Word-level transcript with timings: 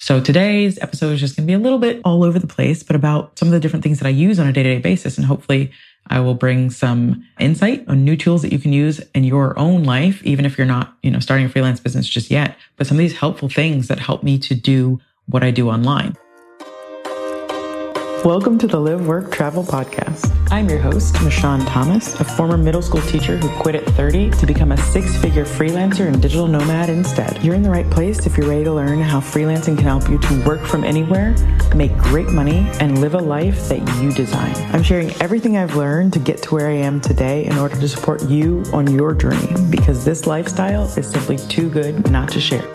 So 0.00 0.20
today's 0.20 0.78
episode 0.80 1.12
is 1.12 1.20
just 1.20 1.36
going 1.36 1.46
to 1.46 1.50
be 1.50 1.54
a 1.54 1.58
little 1.58 1.78
bit 1.78 2.00
all 2.04 2.24
over 2.24 2.38
the 2.38 2.46
place, 2.46 2.82
but 2.82 2.96
about 2.96 3.38
some 3.38 3.48
of 3.48 3.52
the 3.52 3.60
different 3.60 3.82
things 3.82 4.00
that 4.00 4.06
I 4.06 4.10
use 4.10 4.38
on 4.38 4.46
a 4.46 4.52
day 4.52 4.62
to 4.62 4.74
day 4.74 4.80
basis. 4.80 5.16
And 5.16 5.26
hopefully 5.26 5.72
I 6.08 6.20
will 6.20 6.34
bring 6.34 6.70
some 6.70 7.24
insight 7.40 7.84
on 7.88 8.04
new 8.04 8.16
tools 8.16 8.42
that 8.42 8.52
you 8.52 8.58
can 8.58 8.72
use 8.72 9.00
in 9.14 9.24
your 9.24 9.58
own 9.58 9.84
life, 9.84 10.22
even 10.24 10.44
if 10.44 10.58
you're 10.58 10.66
not, 10.66 10.96
you 11.02 11.10
know, 11.10 11.20
starting 11.20 11.46
a 11.46 11.48
freelance 11.48 11.80
business 11.80 12.06
just 12.06 12.30
yet, 12.30 12.56
but 12.76 12.86
some 12.86 12.96
of 12.96 12.98
these 12.98 13.16
helpful 13.16 13.48
things 13.48 13.88
that 13.88 13.98
help 13.98 14.22
me 14.22 14.38
to 14.40 14.54
do 14.54 15.00
what 15.26 15.42
I 15.42 15.50
do 15.50 15.70
online. 15.70 16.16
Welcome 18.24 18.56
to 18.60 18.66
the 18.66 18.80
Live, 18.80 19.06
Work, 19.06 19.32
Travel 19.32 19.62
podcast. 19.62 20.34
I'm 20.50 20.66
your 20.70 20.78
host, 20.78 21.14
Michonne 21.16 21.62
Thomas, 21.68 22.18
a 22.20 22.24
former 22.24 22.56
middle 22.56 22.80
school 22.80 23.02
teacher 23.02 23.36
who 23.36 23.50
quit 23.60 23.74
at 23.74 23.84
30 23.84 24.30
to 24.30 24.46
become 24.46 24.72
a 24.72 24.78
six 24.78 25.14
figure 25.18 25.44
freelancer 25.44 26.06
and 26.06 26.22
digital 26.22 26.46
nomad 26.46 26.88
instead. 26.88 27.44
You're 27.44 27.54
in 27.54 27.62
the 27.62 27.68
right 27.68 27.88
place 27.90 28.24
if 28.24 28.38
you're 28.38 28.48
ready 28.48 28.64
to 28.64 28.72
learn 28.72 29.02
how 29.02 29.20
freelancing 29.20 29.76
can 29.76 29.84
help 29.84 30.08
you 30.08 30.16
to 30.18 30.44
work 30.46 30.62
from 30.62 30.84
anywhere, 30.84 31.36
make 31.76 31.94
great 31.98 32.30
money, 32.30 32.66
and 32.80 33.02
live 33.02 33.12
a 33.12 33.20
life 33.20 33.68
that 33.68 33.80
you 34.02 34.10
design. 34.10 34.54
I'm 34.72 34.82
sharing 34.82 35.10
everything 35.20 35.58
I've 35.58 35.76
learned 35.76 36.14
to 36.14 36.18
get 36.18 36.40
to 36.44 36.54
where 36.54 36.68
I 36.68 36.76
am 36.76 37.02
today 37.02 37.44
in 37.44 37.58
order 37.58 37.78
to 37.78 37.86
support 37.86 38.22
you 38.22 38.64
on 38.72 38.90
your 38.90 39.12
journey 39.12 39.52
because 39.68 40.02
this 40.02 40.26
lifestyle 40.26 40.84
is 40.96 41.10
simply 41.10 41.36
too 41.36 41.68
good 41.68 42.10
not 42.10 42.30
to 42.30 42.40
share. 42.40 42.72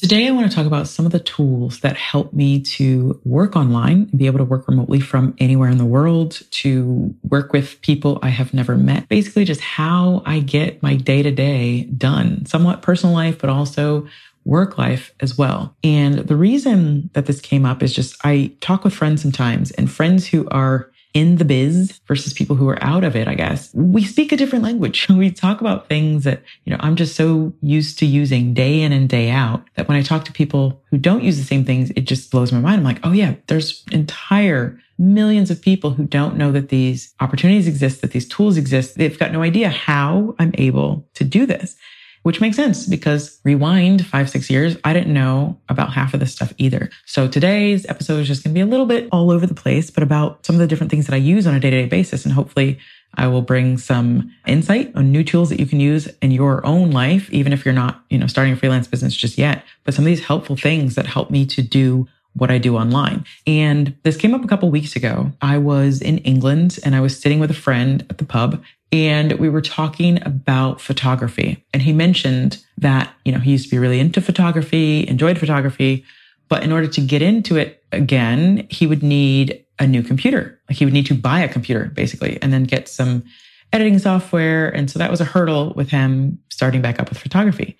Today, 0.00 0.26
I 0.26 0.30
want 0.30 0.50
to 0.50 0.56
talk 0.56 0.64
about 0.64 0.88
some 0.88 1.04
of 1.04 1.12
the 1.12 1.20
tools 1.20 1.80
that 1.80 1.94
help 1.94 2.32
me 2.32 2.62
to 2.62 3.20
work 3.26 3.54
online 3.54 4.08
and 4.10 4.18
be 4.18 4.24
able 4.24 4.38
to 4.38 4.46
work 4.46 4.66
remotely 4.66 4.98
from 4.98 5.34
anywhere 5.36 5.68
in 5.68 5.76
the 5.76 5.84
world, 5.84 6.40
to 6.52 7.14
work 7.28 7.52
with 7.52 7.78
people 7.82 8.18
I 8.22 8.30
have 8.30 8.54
never 8.54 8.78
met. 8.78 9.10
Basically, 9.10 9.44
just 9.44 9.60
how 9.60 10.22
I 10.24 10.40
get 10.40 10.82
my 10.82 10.96
day 10.96 11.22
to 11.22 11.30
day 11.30 11.82
done, 11.82 12.46
somewhat 12.46 12.80
personal 12.80 13.14
life, 13.14 13.38
but 13.38 13.50
also 13.50 14.08
work 14.46 14.78
life 14.78 15.12
as 15.20 15.36
well. 15.36 15.76
And 15.84 16.20
the 16.20 16.36
reason 16.36 17.10
that 17.12 17.26
this 17.26 17.42
came 17.42 17.66
up 17.66 17.82
is 17.82 17.94
just 17.94 18.16
I 18.24 18.52
talk 18.62 18.84
with 18.84 18.94
friends 18.94 19.20
sometimes 19.20 19.70
and 19.72 19.92
friends 19.92 20.26
who 20.26 20.48
are 20.48 20.90
in 21.12 21.36
the 21.36 21.44
biz 21.44 22.00
versus 22.06 22.32
people 22.32 22.56
who 22.56 22.68
are 22.68 22.82
out 22.82 23.04
of 23.04 23.16
it, 23.16 23.26
I 23.26 23.34
guess. 23.34 23.72
We 23.74 24.04
speak 24.04 24.32
a 24.32 24.36
different 24.36 24.64
language. 24.64 25.08
We 25.20 25.30
talk 25.30 25.60
about 25.60 25.86
things 25.86 26.24
that, 26.24 26.42
you 26.64 26.72
know, 26.72 26.78
I'm 26.80 26.96
just 26.96 27.14
so 27.14 27.52
used 27.60 27.98
to 27.98 28.06
using 28.06 28.54
day 28.54 28.80
in 28.80 28.90
and 28.90 29.06
day 29.06 29.28
out 29.28 29.62
that 29.74 29.86
when 29.86 29.98
I 29.98 30.02
talk 30.02 30.24
to 30.24 30.32
people 30.32 30.82
who 30.88 30.96
don't 30.96 31.22
use 31.22 31.36
the 31.36 31.44
same 31.44 31.62
things, 31.64 31.90
it 31.90 32.02
just 32.02 32.30
blows 32.30 32.52
my 32.52 32.60
mind. 32.60 32.78
I'm 32.78 32.84
like, 32.84 33.00
oh 33.04 33.12
yeah, 33.12 33.34
there's 33.48 33.84
entire 33.92 34.80
millions 34.98 35.50
of 35.50 35.60
people 35.60 35.90
who 35.90 36.04
don't 36.04 36.38
know 36.38 36.52
that 36.52 36.70
these 36.70 37.14
opportunities 37.20 37.68
exist, 37.68 38.00
that 38.00 38.12
these 38.12 38.26
tools 38.26 38.56
exist. 38.56 38.96
They've 38.96 39.18
got 39.18 39.32
no 39.32 39.42
idea 39.42 39.68
how 39.68 40.34
I'm 40.38 40.52
able 40.56 41.06
to 41.14 41.24
do 41.24 41.44
this 41.44 41.76
which 42.22 42.40
makes 42.40 42.56
sense 42.56 42.86
because 42.86 43.40
rewind 43.44 44.04
five, 44.04 44.28
six 44.28 44.50
years, 44.50 44.76
I 44.84 44.92
didn't 44.92 45.14
know 45.14 45.58
about 45.68 45.92
half 45.92 46.12
of 46.12 46.20
this 46.20 46.32
stuff 46.32 46.52
either. 46.58 46.90
So 47.06 47.28
today's 47.28 47.86
episode 47.86 48.20
is 48.20 48.28
just 48.28 48.44
going 48.44 48.54
to 48.54 48.58
be 48.58 48.62
a 48.62 48.66
little 48.66 48.86
bit 48.86 49.08
all 49.10 49.30
over 49.30 49.46
the 49.46 49.54
place, 49.54 49.90
but 49.90 50.02
about 50.02 50.44
some 50.44 50.56
of 50.56 50.60
the 50.60 50.66
different 50.66 50.90
things 50.90 51.06
that 51.06 51.14
I 51.14 51.18
use 51.18 51.46
on 51.46 51.54
a 51.54 51.60
day 51.60 51.70
to 51.70 51.82
day 51.82 51.88
basis. 51.88 52.24
And 52.24 52.34
hopefully 52.34 52.78
I 53.14 53.26
will 53.26 53.42
bring 53.42 53.78
some 53.78 54.30
insight 54.46 54.92
on 54.94 55.10
new 55.10 55.24
tools 55.24 55.48
that 55.48 55.60
you 55.60 55.66
can 55.66 55.80
use 55.80 56.08
in 56.20 56.30
your 56.30 56.64
own 56.64 56.90
life, 56.90 57.30
even 57.30 57.52
if 57.52 57.64
you're 57.64 57.74
not, 57.74 58.04
you 58.10 58.18
know, 58.18 58.26
starting 58.26 58.52
a 58.52 58.56
freelance 58.56 58.86
business 58.86 59.16
just 59.16 59.38
yet, 59.38 59.64
but 59.84 59.94
some 59.94 60.04
of 60.04 60.06
these 60.06 60.24
helpful 60.24 60.56
things 60.56 60.94
that 60.94 61.06
help 61.06 61.30
me 61.30 61.46
to 61.46 61.62
do 61.62 62.06
what 62.34 62.50
I 62.50 62.58
do 62.58 62.76
online. 62.76 63.24
And 63.46 63.96
this 64.04 64.16
came 64.16 64.34
up 64.34 64.44
a 64.44 64.46
couple 64.46 64.70
weeks 64.70 64.94
ago. 64.94 65.32
I 65.42 65.58
was 65.58 66.00
in 66.00 66.18
England 66.18 66.78
and 66.84 66.94
I 66.94 67.00
was 67.00 67.18
sitting 67.18 67.40
with 67.40 67.50
a 67.50 67.54
friend 67.54 68.06
at 68.08 68.18
the 68.18 68.24
pub 68.24 68.62
and 68.92 69.32
we 69.34 69.48
were 69.48 69.60
talking 69.60 70.20
about 70.26 70.80
photography. 70.80 71.64
And 71.72 71.82
he 71.82 71.92
mentioned 71.92 72.64
that, 72.78 73.12
you 73.24 73.32
know, 73.32 73.38
he 73.38 73.52
used 73.52 73.64
to 73.64 73.70
be 73.70 73.78
really 73.78 74.00
into 74.00 74.20
photography, 74.20 75.06
enjoyed 75.06 75.38
photography, 75.38 76.04
but 76.48 76.64
in 76.64 76.72
order 76.72 76.88
to 76.88 77.00
get 77.00 77.22
into 77.22 77.56
it 77.56 77.84
again, 77.92 78.66
he 78.70 78.86
would 78.86 79.02
need 79.02 79.64
a 79.78 79.86
new 79.86 80.02
computer. 80.02 80.60
Like 80.68 80.78
he 80.78 80.84
would 80.84 80.94
need 80.94 81.06
to 81.06 81.14
buy 81.14 81.40
a 81.40 81.48
computer 81.48 81.86
basically 81.86 82.40
and 82.42 82.52
then 82.52 82.64
get 82.64 82.88
some 82.88 83.24
editing 83.72 83.98
software. 83.98 84.68
And 84.68 84.90
so 84.90 84.98
that 84.98 85.10
was 85.10 85.20
a 85.20 85.24
hurdle 85.24 85.72
with 85.74 85.90
him 85.90 86.38
starting 86.50 86.82
back 86.82 86.98
up 86.98 87.08
with 87.08 87.18
photography. 87.18 87.78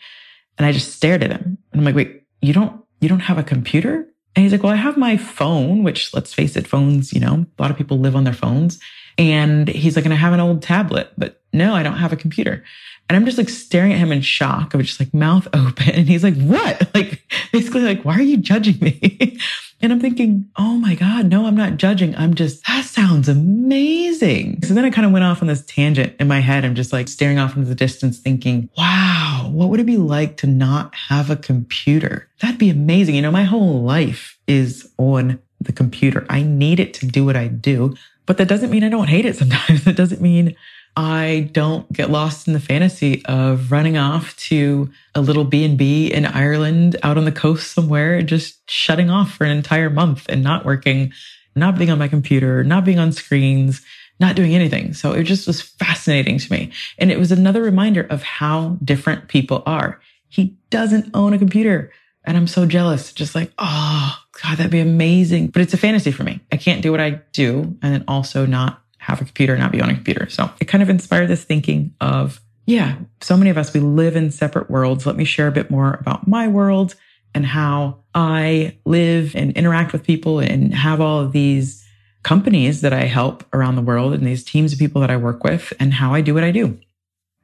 And 0.56 0.66
I 0.66 0.72
just 0.72 0.93
stared 0.93 1.25
at 1.25 1.32
him 1.32 1.59
and 1.72 1.81
I'm 1.81 1.84
like, 1.84 1.97
wait, 1.97 2.22
you 2.41 2.53
don't, 2.53 2.81
you 3.00 3.09
don't 3.09 3.20
have 3.20 3.38
a 3.38 3.43
computer? 3.43 4.06
And 4.37 4.44
he's 4.44 4.53
like, 4.53 4.62
well, 4.62 4.72
I 4.72 4.76
have 4.76 4.97
my 4.97 5.16
phone, 5.16 5.82
which 5.82 6.15
let's 6.15 6.32
face 6.32 6.54
it, 6.54 6.69
phones, 6.69 7.12
you 7.12 7.19
know, 7.19 7.44
a 7.59 7.62
lot 7.62 7.72
of 7.72 7.76
people 7.76 7.99
live 7.99 8.15
on 8.15 8.22
their 8.22 8.32
phones. 8.32 8.78
And 9.19 9.69
he's 9.69 9.97
like, 9.97 10.04
and 10.04 10.15
I 10.15 10.16
have 10.16 10.32
an 10.32 10.41
old 10.41 10.62
tablet, 10.62 11.12
but 11.19 11.41
no, 11.53 11.75
I 11.75 11.82
don't 11.82 11.98
have 11.98 12.12
a 12.12 12.16
computer. 12.16 12.65
And 13.09 13.16
I'm 13.16 13.25
just 13.25 13.38
like 13.38 13.48
staring 13.48 13.93
at 13.93 13.98
him 13.98 14.12
in 14.12 14.21
shock. 14.21 14.72
of 14.72 14.82
just 14.82 15.00
like 15.00 15.12
mouth 15.12 15.48
open. 15.53 15.91
And 15.91 16.09
he's 16.09 16.22
like, 16.22 16.37
what? 16.37 16.88
Like 17.00 17.22
basically 17.53 17.82
like, 17.82 18.04
why 18.04 18.15
are 18.15 18.22
you 18.22 18.37
judging 18.37 18.78
me? 18.81 19.38
and 19.81 19.93
I'm 19.93 20.00
thinking, 20.00 20.50
oh 20.56 20.75
my 20.75 20.94
God, 20.94 21.26
no, 21.26 21.47
I'm 21.47 21.56
not 21.56 21.76
judging. 21.76 22.15
I'm 22.16 22.34
just, 22.34 22.65
that 22.66 22.84
sounds 22.84 23.28
amazing. 23.28 24.62
So 24.62 24.75
then 24.75 24.84
I 24.84 24.91
kind 24.91 25.06
of 25.06 25.12
went 25.12 25.25
off 25.25 25.41
on 25.41 25.49
this 25.49 25.65
tangent 25.65 26.15
in 26.20 26.28
my 26.28 26.41
head. 26.41 26.65
I'm 26.65 26.75
just 26.75 26.93
like 26.93 27.09
staring 27.09 27.38
off 27.38 27.56
into 27.56 27.69
the 27.69 27.75
distance 27.75 28.19
thinking, 28.19 28.69
wow, 28.76 29.49
what 29.50 29.70
would 29.70 29.81
it 29.81 29.87
be 29.87 29.97
like 29.97 30.37
to 30.38 30.47
not 30.47 30.94
have 30.94 31.31
a 31.31 31.37
computer? 31.37 32.28
That'd 32.41 32.59
be 32.59 32.70
amazing. 32.70 33.15
You 33.15 33.22
know, 33.22 33.31
my 33.31 33.44
whole 33.44 33.82
life 33.82 34.38
is 34.47 34.91
on 34.99 35.41
the 35.60 35.72
computer. 35.72 36.26
I 36.28 36.43
need 36.43 36.81
it 36.81 36.93
to 36.94 37.06
do 37.06 37.25
what 37.25 37.37
I 37.37 37.49
do. 37.49 37.94
But 38.31 38.37
that 38.37 38.47
doesn't 38.47 38.71
mean 38.71 38.85
I 38.85 38.89
don't 38.89 39.09
hate 39.09 39.25
it 39.25 39.35
sometimes. 39.35 39.83
That 39.85 39.97
doesn't 39.97 40.21
mean 40.21 40.55
I 40.97 41.51
don't 41.51 41.93
get 41.93 42.11
lost 42.11 42.47
in 42.47 42.53
the 42.55 42.61
fantasy 42.61 43.25
of 43.25 43.73
running 43.73 43.99
off 43.99 44.37
to 44.51 44.89
a 45.17 45.21
little 45.21 45.43
B&B 45.43 46.13
in 46.13 46.25
Ireland 46.25 46.95
out 47.03 47.19
on 47.19 47.25
the 47.25 47.33
coast 47.33 47.73
somewhere 47.73 48.15
and 48.15 48.29
just 48.29 48.71
shutting 48.71 49.11
off 49.11 49.33
for 49.33 49.43
an 49.43 49.51
entire 49.51 49.91
month 49.91 50.27
and 50.29 50.45
not 50.45 50.65
working, 50.65 51.13
not 51.57 51.77
being 51.77 51.91
on 51.91 51.99
my 51.99 52.07
computer, 52.07 52.63
not 52.63 52.85
being 52.85 53.01
on 53.01 53.11
screens, 53.11 53.85
not 54.21 54.37
doing 54.37 54.55
anything. 54.55 54.95
So 54.95 55.11
it 55.11 55.25
just 55.25 55.49
was 55.49 55.61
fascinating 55.61 56.39
to 56.39 56.53
me. 56.53 56.71
And 56.99 57.11
it 57.11 57.19
was 57.19 57.33
another 57.33 57.65
reminder 57.65 58.03
of 58.11 58.23
how 58.23 58.79
different 58.85 59.27
people 59.27 59.65
are. 59.67 60.01
He 60.29 60.57
doesn't 60.71 61.11
own 61.15 61.33
a 61.33 61.39
computer. 61.39 61.91
And 62.25 62.36
I'm 62.36 62.47
so 62.47 62.66
jealous, 62.66 63.12
just 63.12 63.34
like, 63.34 63.53
oh, 63.58 64.16
God, 64.42 64.58
that'd 64.58 64.70
be 64.70 64.81
amazing. 64.81 65.48
But 65.48 65.62
it's 65.62 65.75
a 65.75 65.78
fantasy 65.78 66.10
for 66.10 66.22
me. 66.22 66.41
I 66.53 66.56
can't 66.56 66.82
do 66.82 66.91
what 66.91 67.00
I 67.00 67.20
do 67.32 67.76
and 67.82 67.94
then 67.94 68.04
also 68.06 68.47
not 68.47 68.82
have 68.98 69.20
a 69.20 69.25
computer, 69.25 69.56
not 69.56 69.72
be 69.72 69.81
on 69.81 69.91
a 69.91 69.94
computer. 69.94 70.28
So 70.28 70.50
it 70.60 70.66
kind 70.66 70.82
of 70.82 70.91
inspired 70.91 71.28
this 71.28 71.44
thinking 71.44 71.94
of, 72.00 72.41
yeah, 72.66 72.97
so 73.20 73.36
many 73.36 73.50
of 73.50 73.56
us, 73.56 73.72
we 73.72 73.81
live 73.81 74.16
in 74.16 74.31
separate 74.31 74.70
worlds. 74.70 75.06
Let 75.06 75.16
me 75.16 75.25
share 75.25 75.48
a 75.48 75.53
bit 75.53 75.70
more 75.70 75.94
about 75.94 76.28
my 76.28 76.47
world 76.47 76.94
and 77.34 77.47
how 77.47 77.98
I 78.14 78.76
live 78.84 79.34
and 79.34 79.52
interact 79.52 79.92
with 79.92 80.04
people 80.04 80.41
and 80.41 80.75
have 80.75 81.00
all 81.00 81.20
of 81.20 81.32
these 81.32 81.87
companies 82.22 82.82
that 82.82 82.92
I 82.92 83.04
help 83.04 83.44
around 83.54 83.76
the 83.76 83.82
world 83.82 84.12
and 84.12 84.26
these 84.26 84.44
teams 84.44 84.72
of 84.72 84.78
people 84.78 85.00
that 85.00 85.10
I 85.10 85.16
work 85.16 85.42
with 85.42 85.72
and 85.81 85.94
how 85.94 86.12
I 86.12 86.20
do 86.20 86.34
what 86.34 86.44
I 86.44 86.50
do. 86.50 86.78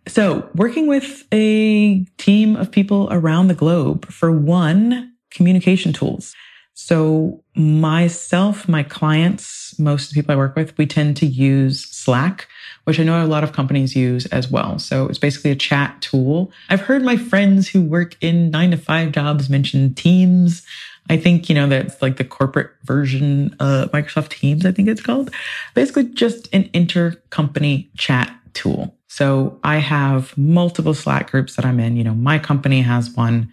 So 0.09 0.49
working 0.55 0.87
with 0.87 1.25
a 1.33 2.05
team 2.17 2.57
of 2.57 2.71
people 2.71 3.09
around 3.11 3.49
the 3.49 3.55
globe 3.55 4.07
for 4.07 4.31
one 4.31 5.15
communication 5.31 5.93
tools. 5.93 6.35
So 6.75 7.43
myself, 7.55 8.69
my 8.69 8.83
clients, 8.83 9.79
most 9.79 10.05
of 10.05 10.15
the 10.15 10.21
people 10.21 10.35
I 10.35 10.37
work 10.37 10.55
with, 10.57 10.77
we 10.77 10.87
tend 10.87 11.17
to 11.17 11.27
use 11.27 11.87
Slack, 11.87 12.49
which 12.85 13.01
I 13.01 13.03
know 13.03 13.25
a 13.25 13.27
lot 13.27 13.45
of 13.45 13.53
companies 13.53 13.97
use 13.97 14.27
as 14.27 14.51
well. 14.51 14.79
So 14.79 15.07
it's 15.07 15.19
basically 15.19 15.51
a 15.51 15.57
chat 15.57 16.03
tool. 16.03 16.53
I've 16.69 16.83
heard 16.83 17.03
my 17.03 17.17
friends 17.17 17.69
who 17.69 17.83
work 17.83 18.17
in 18.21 18.51
nine 18.51 18.73
to 18.73 18.77
five 18.77 19.13
jobs 19.13 19.49
mention 19.49 19.95
Teams. 19.95 20.63
I 21.09 21.17
think, 21.17 21.49
you 21.49 21.55
know, 21.55 21.67
that's 21.67 22.03
like 22.03 22.19
the 22.19 22.25
corporate 22.25 22.73
version 22.85 23.57
of 23.59 23.91
Microsoft 23.93 24.31
Teams, 24.31 24.67
I 24.67 24.73
think 24.73 24.89
it's 24.89 25.03
called. 25.03 25.31
Basically 25.75 26.05
just 26.05 26.53
an 26.53 26.65
intercompany 26.71 27.89
chat 27.97 28.37
tool. 28.53 28.96
So 29.09 29.59
I 29.63 29.77
have 29.79 30.37
multiple 30.37 30.95
Slack 30.95 31.31
groups 31.31 31.57
that 31.57 31.65
I'm 31.65 31.81
in. 31.81 31.97
You 31.97 32.05
know, 32.05 32.15
my 32.15 32.39
company 32.39 32.83
has 32.83 33.11
one. 33.11 33.51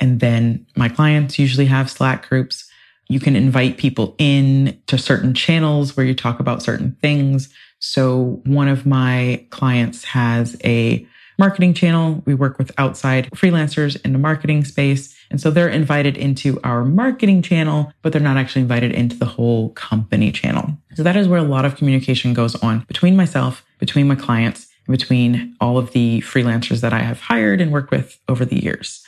And 0.00 0.20
then 0.20 0.66
my 0.76 0.88
clients 0.88 1.38
usually 1.38 1.66
have 1.66 1.90
Slack 1.90 2.28
groups. 2.28 2.68
You 3.08 3.20
can 3.20 3.36
invite 3.36 3.78
people 3.78 4.14
in 4.18 4.80
to 4.86 4.96
certain 4.96 5.34
channels 5.34 5.96
where 5.96 6.06
you 6.06 6.14
talk 6.14 6.40
about 6.40 6.62
certain 6.62 6.96
things. 7.02 7.52
So 7.78 8.40
one 8.44 8.68
of 8.68 8.86
my 8.86 9.44
clients 9.50 10.04
has 10.04 10.56
a 10.64 11.06
marketing 11.38 11.74
channel. 11.74 12.22
We 12.24 12.34
work 12.34 12.58
with 12.58 12.70
outside 12.78 13.30
freelancers 13.32 14.00
in 14.04 14.12
the 14.12 14.18
marketing 14.18 14.64
space. 14.64 15.14
And 15.30 15.40
so 15.40 15.50
they're 15.50 15.68
invited 15.68 16.16
into 16.16 16.60
our 16.62 16.84
marketing 16.84 17.42
channel, 17.42 17.92
but 18.02 18.12
they're 18.12 18.22
not 18.22 18.36
actually 18.36 18.62
invited 18.62 18.92
into 18.92 19.16
the 19.16 19.26
whole 19.26 19.70
company 19.70 20.30
channel. 20.30 20.76
So 20.94 21.02
that 21.02 21.16
is 21.16 21.26
where 21.26 21.40
a 21.40 21.44
lot 21.44 21.64
of 21.64 21.76
communication 21.76 22.34
goes 22.34 22.54
on 22.56 22.80
between 22.80 23.16
myself, 23.16 23.64
between 23.78 24.06
my 24.06 24.14
clients, 24.14 24.68
between 24.86 25.56
all 25.60 25.78
of 25.78 25.92
the 25.92 26.20
freelancers 26.20 26.80
that 26.80 26.92
I 26.92 27.00
have 27.00 27.20
hired 27.20 27.60
and 27.60 27.72
worked 27.72 27.90
with 27.90 28.18
over 28.28 28.44
the 28.44 28.62
years. 28.62 29.04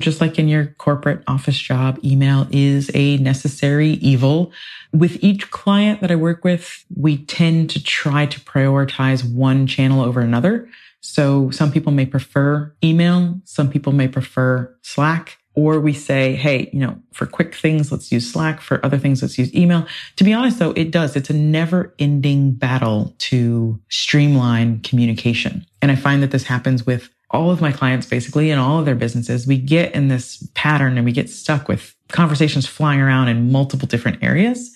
Just 0.00 0.20
like 0.20 0.38
in 0.38 0.46
your 0.46 0.66
corporate 0.78 1.24
office 1.26 1.58
job, 1.58 1.98
email 2.04 2.46
is 2.52 2.90
a 2.94 3.16
necessary 3.18 3.90
evil. 3.94 4.52
With 4.92 5.22
each 5.22 5.50
client 5.50 6.00
that 6.00 6.12
I 6.12 6.16
work 6.16 6.44
with, 6.44 6.84
we 6.94 7.24
tend 7.24 7.70
to 7.70 7.82
try 7.82 8.26
to 8.26 8.40
prioritize 8.40 9.28
one 9.28 9.66
channel 9.66 10.00
over 10.00 10.20
another. 10.20 10.68
So 11.00 11.50
some 11.50 11.72
people 11.72 11.92
may 11.92 12.06
prefer 12.06 12.72
email. 12.82 13.40
Some 13.44 13.70
people 13.70 13.92
may 13.92 14.08
prefer 14.08 14.74
Slack. 14.82 15.37
Or 15.58 15.80
we 15.80 15.92
say, 15.92 16.36
hey, 16.36 16.70
you 16.72 16.78
know, 16.78 16.96
for 17.12 17.26
quick 17.26 17.52
things, 17.52 17.90
let's 17.90 18.12
use 18.12 18.30
Slack. 18.30 18.60
For 18.60 18.84
other 18.86 18.96
things, 18.96 19.22
let's 19.22 19.36
use 19.36 19.52
email. 19.52 19.88
To 20.14 20.22
be 20.22 20.32
honest, 20.32 20.60
though, 20.60 20.70
it 20.70 20.92
does. 20.92 21.16
It's 21.16 21.30
a 21.30 21.34
never 21.34 21.92
ending 21.98 22.52
battle 22.52 23.12
to 23.18 23.80
streamline 23.88 24.78
communication. 24.82 25.66
And 25.82 25.90
I 25.90 25.96
find 25.96 26.22
that 26.22 26.30
this 26.30 26.44
happens 26.44 26.86
with 26.86 27.10
all 27.30 27.50
of 27.50 27.60
my 27.60 27.72
clients 27.72 28.06
basically 28.06 28.52
in 28.52 28.58
all 28.60 28.78
of 28.78 28.84
their 28.84 28.94
businesses. 28.94 29.48
We 29.48 29.58
get 29.58 29.96
in 29.96 30.06
this 30.06 30.48
pattern 30.54 30.96
and 30.96 31.04
we 31.04 31.10
get 31.10 31.28
stuck 31.28 31.66
with 31.66 31.92
conversations 32.08 32.64
flying 32.64 33.00
around 33.00 33.26
in 33.26 33.50
multiple 33.50 33.88
different 33.88 34.22
areas. 34.22 34.72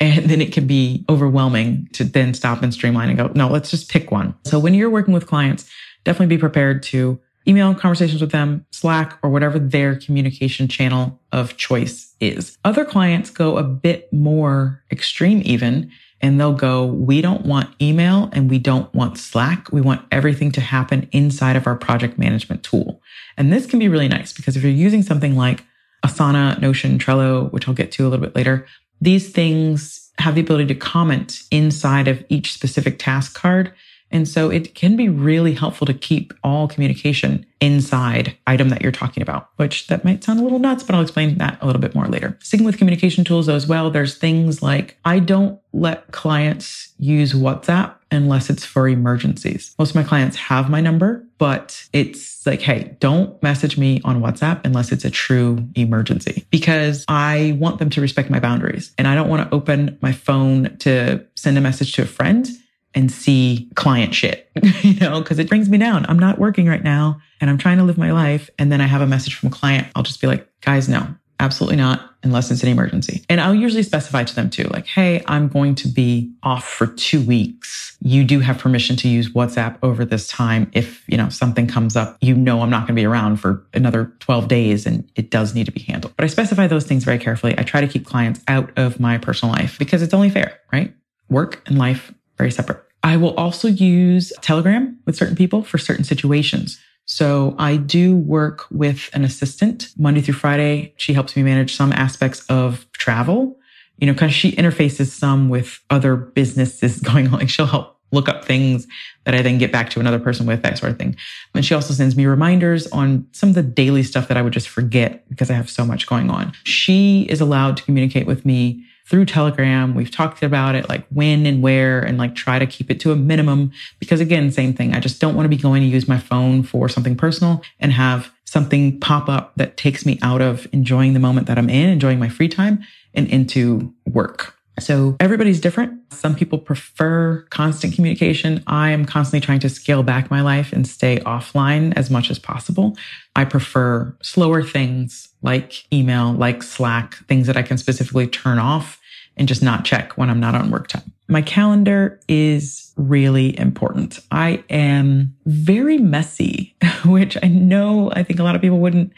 And 0.00 0.30
then 0.30 0.40
it 0.40 0.50
can 0.50 0.66
be 0.66 1.04
overwhelming 1.10 1.88
to 1.92 2.04
then 2.04 2.32
stop 2.32 2.62
and 2.62 2.72
streamline 2.72 3.10
and 3.10 3.18
go, 3.18 3.30
no, 3.34 3.48
let's 3.48 3.70
just 3.70 3.90
pick 3.90 4.10
one. 4.10 4.34
So 4.46 4.58
when 4.58 4.72
you're 4.72 4.88
working 4.88 5.12
with 5.12 5.26
clients, 5.26 5.68
definitely 6.04 6.34
be 6.34 6.40
prepared 6.40 6.82
to 6.84 7.20
email 7.46 7.74
conversations 7.74 8.20
with 8.20 8.30
them, 8.30 8.64
Slack, 8.70 9.18
or 9.22 9.30
whatever 9.30 9.58
their 9.58 9.96
communication 9.96 10.68
channel 10.68 11.20
of 11.32 11.56
choice 11.56 12.14
is. 12.20 12.56
Other 12.64 12.84
clients 12.84 13.30
go 13.30 13.56
a 13.56 13.62
bit 13.62 14.12
more 14.12 14.82
extreme 14.90 15.42
even, 15.44 15.90
and 16.20 16.38
they'll 16.38 16.52
go, 16.52 16.86
we 16.86 17.20
don't 17.20 17.44
want 17.44 17.68
email 17.80 18.30
and 18.32 18.48
we 18.48 18.58
don't 18.58 18.92
want 18.94 19.18
Slack. 19.18 19.72
We 19.72 19.80
want 19.80 20.06
everything 20.12 20.52
to 20.52 20.60
happen 20.60 21.08
inside 21.10 21.56
of 21.56 21.66
our 21.66 21.74
project 21.74 22.16
management 22.16 22.62
tool. 22.62 23.02
And 23.36 23.52
this 23.52 23.66
can 23.66 23.80
be 23.80 23.88
really 23.88 24.08
nice 24.08 24.32
because 24.32 24.56
if 24.56 24.62
you're 24.62 24.70
using 24.70 25.02
something 25.02 25.36
like 25.36 25.64
Asana, 26.04 26.60
Notion, 26.60 26.98
Trello, 26.98 27.50
which 27.52 27.66
I'll 27.66 27.74
get 27.74 27.90
to 27.92 28.06
a 28.06 28.08
little 28.08 28.24
bit 28.24 28.36
later, 28.36 28.66
these 29.00 29.32
things 29.32 30.10
have 30.18 30.36
the 30.36 30.40
ability 30.40 30.66
to 30.66 30.74
comment 30.76 31.42
inside 31.50 32.06
of 32.06 32.24
each 32.28 32.52
specific 32.52 33.00
task 33.00 33.34
card 33.34 33.72
and 34.12 34.28
so 34.28 34.50
it 34.50 34.74
can 34.74 34.96
be 34.96 35.08
really 35.08 35.54
helpful 35.54 35.86
to 35.86 35.94
keep 35.94 36.32
all 36.44 36.68
communication 36.68 37.46
inside 37.60 38.36
item 38.46 38.68
that 38.70 38.82
you're 38.82 38.92
talking 38.92 39.22
about, 39.22 39.48
which 39.56 39.86
that 39.86 40.04
might 40.04 40.24
sound 40.24 40.40
a 40.40 40.42
little 40.42 40.58
nuts, 40.58 40.82
but 40.82 40.94
I'll 40.94 41.02
explain 41.02 41.38
that 41.38 41.58
a 41.62 41.66
little 41.66 41.80
bit 41.80 41.94
more 41.94 42.06
later. 42.08 42.36
Sticking 42.42 42.66
with 42.66 42.76
communication 42.76 43.24
tools 43.24 43.48
as 43.48 43.66
well, 43.66 43.90
there's 43.90 44.16
things 44.16 44.62
like 44.62 44.98
I 45.04 45.20
don't 45.20 45.60
let 45.72 46.10
clients 46.10 46.92
use 46.98 47.32
WhatsApp 47.32 47.94
unless 48.10 48.50
it's 48.50 48.64
for 48.64 48.88
emergencies. 48.88 49.74
Most 49.78 49.90
of 49.90 49.96
my 49.96 50.02
clients 50.02 50.36
have 50.36 50.68
my 50.68 50.80
number, 50.80 51.24
but 51.38 51.88
it's 51.92 52.44
like, 52.44 52.60
hey, 52.60 52.96
don't 53.00 53.40
message 53.42 53.78
me 53.78 54.00
on 54.04 54.20
WhatsApp 54.20 54.60
unless 54.64 54.92
it's 54.92 55.04
a 55.04 55.10
true 55.10 55.66
emergency 55.76 56.44
because 56.50 57.04
I 57.08 57.56
want 57.58 57.78
them 57.78 57.90
to 57.90 58.00
respect 58.00 58.28
my 58.28 58.40
boundaries. 58.40 58.92
And 58.98 59.08
I 59.08 59.14
don't 59.14 59.28
want 59.28 59.48
to 59.48 59.54
open 59.54 59.98
my 60.02 60.12
phone 60.12 60.76
to 60.78 61.24
send 61.36 61.56
a 61.56 61.60
message 61.60 61.92
to 61.94 62.02
a 62.02 62.06
friend 62.06 62.48
and 62.94 63.10
see 63.10 63.70
client 63.74 64.14
shit, 64.14 64.50
you 64.82 64.98
know, 65.00 65.20
because 65.20 65.38
it 65.38 65.48
brings 65.48 65.68
me 65.68 65.78
down. 65.78 66.06
I'm 66.08 66.18
not 66.18 66.38
working 66.38 66.66
right 66.66 66.82
now 66.82 67.20
and 67.40 67.48
I'm 67.50 67.58
trying 67.58 67.78
to 67.78 67.84
live 67.84 67.98
my 67.98 68.12
life. 68.12 68.50
And 68.58 68.70
then 68.70 68.80
I 68.80 68.86
have 68.86 69.00
a 69.00 69.06
message 69.06 69.34
from 69.34 69.48
a 69.48 69.52
client. 69.52 69.88
I'll 69.94 70.02
just 70.02 70.20
be 70.20 70.26
like, 70.26 70.48
guys, 70.60 70.88
no, 70.88 71.06
absolutely 71.40 71.76
not, 71.76 72.14
unless 72.22 72.50
it's 72.50 72.62
an 72.62 72.68
emergency. 72.68 73.24
And 73.28 73.40
I'll 73.40 73.54
usually 73.54 73.82
specify 73.82 74.22
to 74.24 74.34
them 74.34 74.48
too, 74.48 74.64
like, 74.64 74.86
hey, 74.86 75.24
I'm 75.26 75.48
going 75.48 75.74
to 75.76 75.88
be 75.88 76.32
off 76.42 76.68
for 76.68 76.86
two 76.86 77.20
weeks. 77.20 77.96
You 78.00 78.24
do 78.24 78.40
have 78.40 78.58
permission 78.58 78.96
to 78.96 79.08
use 79.08 79.32
WhatsApp 79.32 79.76
over 79.82 80.04
this 80.04 80.28
time. 80.28 80.70
If, 80.72 81.02
you 81.08 81.16
know, 81.16 81.28
something 81.30 81.66
comes 81.66 81.96
up, 81.96 82.16
you 82.20 82.34
know, 82.34 82.60
I'm 82.60 82.70
not 82.70 82.80
going 82.80 82.94
to 82.94 83.00
be 83.00 83.06
around 83.06 83.38
for 83.38 83.66
another 83.74 84.12
12 84.20 84.48
days 84.48 84.86
and 84.86 85.10
it 85.16 85.30
does 85.30 85.54
need 85.54 85.66
to 85.66 85.72
be 85.72 85.80
handled. 85.80 86.14
But 86.16 86.24
I 86.24 86.28
specify 86.28 86.68
those 86.68 86.84
things 86.84 87.04
very 87.04 87.18
carefully. 87.18 87.58
I 87.58 87.62
try 87.62 87.80
to 87.80 87.88
keep 87.88 88.06
clients 88.06 88.40
out 88.46 88.70
of 88.76 89.00
my 89.00 89.18
personal 89.18 89.54
life 89.54 89.78
because 89.78 90.02
it's 90.02 90.14
only 90.14 90.30
fair, 90.30 90.58
right? 90.72 90.94
Work 91.28 91.62
and 91.66 91.78
life 91.78 92.12
very 92.38 92.50
separate. 92.50 92.82
I 93.02 93.16
will 93.16 93.34
also 93.34 93.68
use 93.68 94.32
Telegram 94.42 94.98
with 95.06 95.16
certain 95.16 95.36
people 95.36 95.64
for 95.64 95.78
certain 95.78 96.04
situations. 96.04 96.80
So 97.04 97.54
I 97.58 97.76
do 97.76 98.16
work 98.16 98.66
with 98.70 99.10
an 99.12 99.24
assistant 99.24 99.88
Monday 99.98 100.20
through 100.20 100.34
Friday. 100.34 100.94
She 100.96 101.12
helps 101.12 101.36
me 101.36 101.42
manage 101.42 101.74
some 101.74 101.92
aspects 101.92 102.44
of 102.46 102.86
travel. 102.92 103.58
You 103.98 104.06
know, 104.06 104.24
of 104.24 104.32
she 104.32 104.52
interfaces 104.52 105.06
some 105.06 105.48
with 105.48 105.80
other 105.90 106.16
businesses 106.16 107.00
going 107.00 107.26
on. 107.26 107.32
Like 107.32 107.48
she'll 107.48 107.66
help 107.66 107.98
look 108.12 108.28
up 108.28 108.44
things 108.44 108.86
that 109.24 109.34
I 109.34 109.42
then 109.42 109.58
get 109.58 109.72
back 109.72 109.88
to 109.90 110.00
another 110.00 110.18
person 110.18 110.46
with, 110.46 110.62
that 110.62 110.78
sort 110.78 110.92
of 110.92 110.98
thing. 110.98 111.16
And 111.54 111.64
she 111.64 111.74
also 111.74 111.94
sends 111.94 112.14
me 112.14 112.26
reminders 112.26 112.86
on 112.88 113.26
some 113.32 113.48
of 113.48 113.54
the 113.54 113.62
daily 113.62 114.02
stuff 114.02 114.28
that 114.28 114.36
I 114.36 114.42
would 114.42 114.52
just 114.52 114.68
forget 114.68 115.28
because 115.30 115.50
I 115.50 115.54
have 115.54 115.70
so 115.70 115.84
much 115.84 116.06
going 116.06 116.30
on. 116.30 116.52
She 116.64 117.22
is 117.30 117.40
allowed 117.40 117.78
to 117.78 117.82
communicate 117.82 118.26
with 118.26 118.44
me 118.44 118.84
through 119.06 119.26
Telegram. 119.26 119.94
We've 119.94 120.10
talked 120.10 120.42
about 120.42 120.74
it, 120.74 120.88
like 120.88 121.06
when 121.08 121.46
and 121.46 121.62
where, 121.62 122.00
and 122.00 122.18
like 122.18 122.34
try 122.34 122.58
to 122.58 122.66
keep 122.66 122.90
it 122.90 123.00
to 123.00 123.12
a 123.12 123.16
minimum. 123.16 123.72
Because 123.98 124.20
again, 124.20 124.50
same 124.50 124.74
thing. 124.74 124.94
I 124.94 125.00
just 125.00 125.20
don't 125.20 125.34
want 125.34 125.44
to 125.44 125.56
be 125.56 125.60
going 125.60 125.82
to 125.82 125.88
use 125.88 126.08
my 126.08 126.18
phone 126.18 126.62
for 126.62 126.88
something 126.88 127.16
personal 127.16 127.62
and 127.80 127.92
have 127.92 128.32
something 128.44 129.00
pop 129.00 129.28
up 129.28 129.54
that 129.56 129.76
takes 129.76 130.04
me 130.04 130.18
out 130.22 130.42
of 130.42 130.66
enjoying 130.72 131.14
the 131.14 131.20
moment 131.20 131.46
that 131.46 131.58
I'm 131.58 131.70
in, 131.70 131.88
enjoying 131.88 132.18
my 132.18 132.28
free 132.28 132.48
time 132.48 132.84
and 133.14 133.26
into 133.28 133.94
work. 134.06 134.54
So 134.78 135.16
everybody's 135.20 135.60
different. 135.60 136.00
Some 136.12 136.34
people 136.34 136.58
prefer 136.58 137.42
constant 137.50 137.94
communication. 137.94 138.62
I 138.66 138.90
am 138.90 139.04
constantly 139.04 139.44
trying 139.44 139.60
to 139.60 139.68
scale 139.68 140.02
back 140.02 140.30
my 140.30 140.40
life 140.40 140.72
and 140.72 140.86
stay 140.86 141.18
offline 141.20 141.92
as 141.96 142.10
much 142.10 142.30
as 142.30 142.38
possible. 142.38 142.96
I 143.36 143.44
prefer 143.44 144.16
slower 144.22 144.62
things 144.62 145.28
like 145.42 145.92
email, 145.92 146.32
like 146.32 146.62
Slack, 146.62 147.16
things 147.26 147.46
that 147.46 147.56
I 147.56 147.62
can 147.62 147.78
specifically 147.78 148.26
turn 148.26 148.58
off 148.58 149.00
and 149.36 149.48
just 149.48 149.62
not 149.62 149.84
check 149.84 150.16
when 150.16 150.30
I'm 150.30 150.40
not 150.40 150.54
on 150.54 150.70
work 150.70 150.88
time. 150.88 151.12
My 151.28 151.42
calendar 151.42 152.20
is 152.28 152.92
really 152.96 153.58
important. 153.58 154.20
I 154.30 154.62
am 154.68 155.34
very 155.46 155.98
messy, 155.98 156.76
which 157.04 157.36
I 157.42 157.48
know 157.48 158.10
I 158.12 158.22
think 158.22 158.38
a 158.38 158.42
lot 158.42 158.54
of 158.54 158.60
people 158.60 158.78
wouldn't 158.78 159.12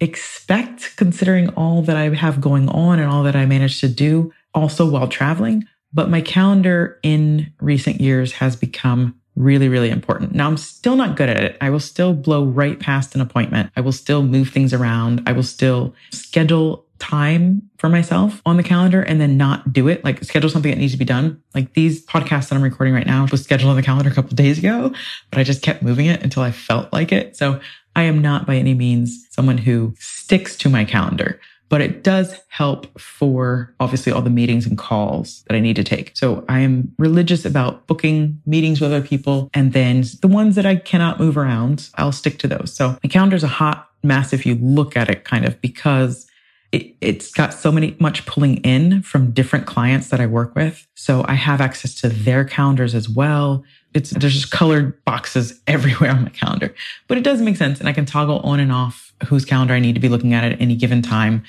expect 0.00 0.96
considering 0.96 1.50
all 1.50 1.82
that 1.82 1.96
I 1.96 2.08
have 2.14 2.40
going 2.40 2.68
on 2.70 2.98
and 2.98 3.10
all 3.10 3.22
that 3.22 3.36
I 3.36 3.46
managed 3.46 3.80
to 3.80 3.88
do 3.88 4.32
also 4.54 4.88
while 4.88 5.08
traveling. 5.08 5.64
But 5.92 6.08
my 6.08 6.20
calendar 6.20 6.98
in 7.02 7.52
recent 7.60 8.00
years 8.00 8.32
has 8.32 8.56
become 8.56 9.20
really, 9.40 9.68
really 9.68 9.90
important. 9.90 10.34
Now 10.34 10.46
I'm 10.46 10.56
still 10.56 10.96
not 10.96 11.16
good 11.16 11.28
at 11.28 11.42
it. 11.42 11.56
I 11.60 11.70
will 11.70 11.80
still 11.80 12.12
blow 12.12 12.44
right 12.44 12.78
past 12.78 13.14
an 13.14 13.20
appointment. 13.20 13.70
I 13.76 13.80
will 13.80 13.92
still 13.92 14.22
move 14.22 14.50
things 14.50 14.72
around. 14.72 15.22
I 15.26 15.32
will 15.32 15.42
still 15.42 15.94
schedule 16.10 16.84
time 16.98 17.62
for 17.78 17.88
myself 17.88 18.42
on 18.44 18.58
the 18.58 18.62
calendar 18.62 19.02
and 19.02 19.20
then 19.20 19.36
not 19.36 19.72
do 19.72 19.88
it. 19.88 20.04
Like 20.04 20.22
schedule 20.22 20.50
something 20.50 20.70
that 20.70 20.78
needs 20.78 20.92
to 20.92 20.98
be 20.98 21.04
done. 21.04 21.42
Like 21.54 21.72
these 21.72 22.04
podcasts 22.04 22.50
that 22.50 22.56
I'm 22.56 22.62
recording 22.62 22.94
right 22.94 23.06
now 23.06 23.26
was 23.30 23.42
scheduled 23.42 23.70
on 23.70 23.76
the 23.76 23.82
calendar 23.82 24.10
a 24.10 24.14
couple 24.14 24.36
days 24.36 24.58
ago, 24.58 24.92
but 25.30 25.40
I 25.40 25.44
just 25.44 25.62
kept 25.62 25.82
moving 25.82 26.06
it 26.06 26.22
until 26.22 26.42
I 26.42 26.52
felt 26.52 26.92
like 26.92 27.10
it. 27.10 27.36
So 27.36 27.60
I 27.96 28.02
am 28.02 28.20
not 28.20 28.46
by 28.46 28.56
any 28.56 28.74
means 28.74 29.26
someone 29.30 29.58
who 29.58 29.94
sticks 29.98 30.56
to 30.58 30.68
my 30.68 30.84
calendar 30.84 31.40
but 31.70 31.80
it 31.80 32.02
does 32.02 32.38
help 32.48 33.00
for 33.00 33.74
obviously 33.80 34.12
all 34.12 34.20
the 34.20 34.28
meetings 34.28 34.66
and 34.66 34.76
calls 34.76 35.44
that 35.46 35.54
I 35.56 35.60
need 35.60 35.76
to 35.76 35.84
take. 35.84 36.14
So 36.14 36.44
I 36.48 36.58
am 36.58 36.92
religious 36.98 37.46
about 37.46 37.86
booking 37.86 38.42
meetings 38.44 38.80
with 38.80 38.92
other 38.92 39.06
people. 39.06 39.48
And 39.54 39.72
then 39.72 40.04
the 40.20 40.28
ones 40.28 40.56
that 40.56 40.66
I 40.66 40.76
cannot 40.76 41.20
move 41.20 41.38
around, 41.38 41.88
I'll 41.94 42.12
stick 42.12 42.38
to 42.40 42.48
those. 42.48 42.74
So 42.74 42.98
my 43.02 43.08
calendar's 43.08 43.44
a 43.44 43.48
hot 43.48 43.88
mess 44.02 44.32
if 44.32 44.44
you 44.44 44.56
look 44.56 44.96
at 44.96 45.08
it 45.08 45.24
kind 45.24 45.44
of 45.44 45.60
because 45.60 46.26
it, 46.72 46.96
it's 47.00 47.32
got 47.32 47.54
so 47.54 47.70
many 47.70 47.96
much 48.00 48.26
pulling 48.26 48.58
in 48.58 49.02
from 49.02 49.30
different 49.30 49.66
clients 49.66 50.08
that 50.08 50.20
I 50.20 50.26
work 50.26 50.54
with. 50.54 50.86
So 50.94 51.24
I 51.28 51.34
have 51.34 51.60
access 51.60 51.94
to 51.96 52.08
their 52.08 52.44
calendars 52.44 52.94
as 52.94 53.08
well. 53.08 53.64
It's 53.94 54.10
there's 54.10 54.34
just 54.34 54.50
colored 54.50 55.04
boxes 55.04 55.60
everywhere 55.66 56.10
on 56.10 56.24
my 56.24 56.30
calendar, 56.30 56.74
but 57.06 57.16
it 57.16 57.24
does 57.24 57.40
make 57.40 57.56
sense. 57.56 57.78
And 57.78 57.88
I 57.88 57.92
can 57.92 58.06
toggle 58.06 58.40
on 58.40 58.58
and 58.58 58.72
off 58.72 59.09
whose 59.26 59.44
calendar 59.44 59.74
I 59.74 59.80
need 59.80 59.94
to 59.94 60.00
be 60.00 60.08
looking 60.08 60.34
at 60.34 60.44
at 60.44 60.60
any 60.60 60.76
given 60.76 61.02
time. 61.02 61.44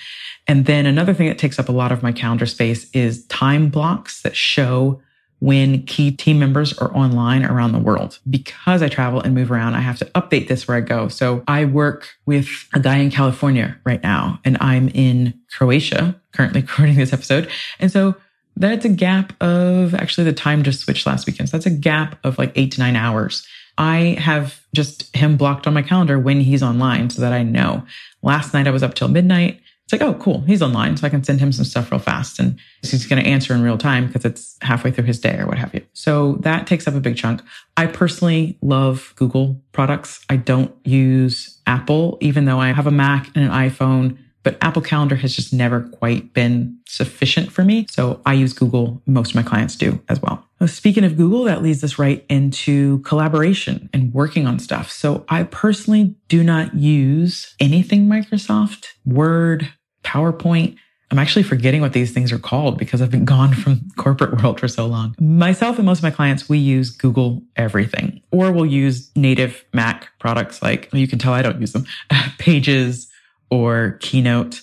And 0.48 0.66
then 0.66 0.86
another 0.86 1.14
thing 1.14 1.28
that 1.28 1.38
takes 1.38 1.60
up 1.60 1.70
a 1.70 1.74
lot 1.74 1.92
of 1.92 2.04
my 2.04 2.12
calendar 2.12 2.46
space 2.46 2.90
is 2.92 3.26
time 3.28 3.70
blocks 3.70 4.22
that 4.22 4.36
show 4.36 5.02
when 5.40 5.82
key 5.84 6.12
team 6.12 6.38
members 6.38 6.78
are 6.78 6.96
online 6.96 7.44
around 7.44 7.72
the 7.72 7.80
world. 7.80 8.20
Because 8.30 8.84
I 8.84 8.90
travel 8.90 9.22
and 9.22 9.34
move 9.34 9.52
around, 9.52 9.74
I 9.74 9.80
have 9.80 9.98
to 9.98 10.06
update 10.14 10.48
this 10.48 10.68
where 10.68 10.78
I 10.78 10.82
go. 10.82 11.08
So 11.08 11.44
I 11.48 11.66
work 11.66 12.10
with 12.28 12.48
a 12.74 12.80
guy 12.80 12.98
in 12.98 13.10
California 13.10 13.76
right 13.84 14.02
now, 14.04 14.40
and 14.46 14.56
I'm 14.62 14.90
in 14.90 15.34
Croatia 15.52 16.16
currently 16.32 16.62
recording 16.68 16.96
this 16.96 17.12
episode. 17.12 17.50
And 17.80 17.92
so 17.92 18.16
that's 18.56 18.86
a 18.86 18.90
gap 18.90 19.34
of 19.42 19.96
actually 19.96 20.26
the 20.26 20.34
time 20.34 20.62
just 20.62 20.82
switched 20.82 21.08
last 21.08 21.26
weekend. 21.26 21.50
So 21.50 21.58
that's 21.58 21.66
a 21.66 21.72
gap 21.72 22.20
of 22.24 22.38
like 22.38 22.52
eight 22.56 22.72
to 22.74 22.80
nine 22.80 22.96
hours. 22.96 23.46
I 23.80 24.18
have 24.20 24.61
just 24.74 25.16
him 25.16 25.38
blocked 25.38 25.68
on 25.68 25.74
my 25.74 25.82
calendar 25.82 26.20
when 26.20 26.42
he's 26.42 26.64
online 26.64 27.10
so 27.10 27.22
that 27.22 27.34
I 27.34 27.44
know. 27.44 27.86
Last 28.22 28.54
night 28.54 28.68
I 28.68 28.72
was 28.72 28.84
up 28.84 28.94
till 28.94 29.08
midnight. 29.08 29.60
It's 29.84 29.94
like, 29.94 30.02
oh, 30.02 30.14
cool. 30.22 30.42
He's 30.42 30.62
online. 30.62 30.96
So 30.96 31.06
I 31.06 31.10
can 31.10 31.24
send 31.24 31.42
him 31.42 31.52
some 31.52 31.66
stuff 31.66 31.92
real 31.92 32.00
fast. 32.00 32.40
And 32.40 32.58
he's 32.82 33.06
going 33.06 33.22
to 33.22 33.30
answer 33.30 33.54
in 33.54 33.62
real 33.62 33.78
time 33.78 34.08
because 34.08 34.24
it's 34.24 34.58
halfway 34.62 34.92
through 34.92 35.04
his 35.04 35.20
day 35.20 35.38
or 35.38 35.48
what 35.48 35.58
have 35.58 35.74
you. 35.74 35.86
So 35.92 36.34
that 36.42 36.66
takes 36.66 36.88
up 36.88 36.96
a 36.96 37.02
big 37.02 37.18
chunk. 37.18 37.42
I 37.76 37.88
personally 37.88 38.58
love 38.62 39.14
Google 39.18 39.62
products. 39.74 40.24
I 40.30 40.38
don't 40.38 40.74
use 40.86 41.60
Apple, 41.68 42.18
even 42.22 42.46
though 42.46 42.60
I 42.60 42.72
have 42.72 42.88
a 42.88 42.92
Mac 42.92 43.28
and 43.36 43.44
an 43.44 43.52
iPhone 43.52 44.18
but 44.44 44.58
Apple 44.62 44.82
Calendar 44.82 45.16
has 45.16 45.36
just 45.36 45.54
never 45.54 45.82
quite 45.82 46.34
been 46.34 46.78
sufficient 46.88 47.52
for 47.52 47.64
me. 47.64 47.86
So 47.90 48.22
I 48.26 48.34
use 48.34 48.54
Google. 48.54 49.02
Most 49.06 49.32
of 49.32 49.36
my 49.36 49.44
clients 49.44 49.76
do 49.76 50.02
as 50.10 50.22
well. 50.22 50.46
Speaking 50.68 51.04
of 51.04 51.18
Google, 51.18 51.44
that 51.46 51.62
leads 51.62 51.84
us 51.84 51.98
right 51.98 52.26
into 52.30 53.00
collaboration 53.00 53.90
and 53.94 54.14
working 54.14 54.46
on 54.46 54.60
stuff. 54.60 54.92
So 54.92 55.26
I 55.28 55.44
personally 55.44 56.16
do 56.28 56.44
not 56.44 56.76
use 56.76 57.56
anything 57.60 58.08
Microsoft, 58.08 58.88
Word, 59.06 59.72
PowerPoint. 60.04 60.76
I'm 61.10 61.20
actually 61.20 61.44
forgetting 61.44 61.82
what 61.82 61.94
these 61.94 62.12
things 62.12 62.32
are 62.32 62.40
called 62.40 62.78
because 62.78 63.02
I've 63.02 63.12
been 63.12 63.26
gone 63.26 63.54
from 63.54 63.82
corporate 63.98 64.42
world 64.42 64.60
for 64.60 64.68
so 64.68 64.86
long. 64.86 65.16
Myself 65.20 65.78
and 65.78 65.86
most 65.86 66.00
of 66.00 66.04
my 66.04 66.12
clients, 66.12 66.48
we 66.48 66.58
use 66.58 66.90
Google 66.90 67.42
everything, 67.56 68.22
or 68.32 68.52
we'll 68.52 68.66
use 68.66 69.12
native 69.16 69.66
Mac 69.74 70.10
products 70.20 70.62
like, 70.62 70.90
you 70.94 71.08
can 71.08 71.20
tell 71.20 71.34
I 71.34 71.42
don't 71.42 71.60
use 71.60 71.74
them, 71.74 71.86
Pages 72.38 73.10
or 73.50 73.98
Keynote. 74.00 74.62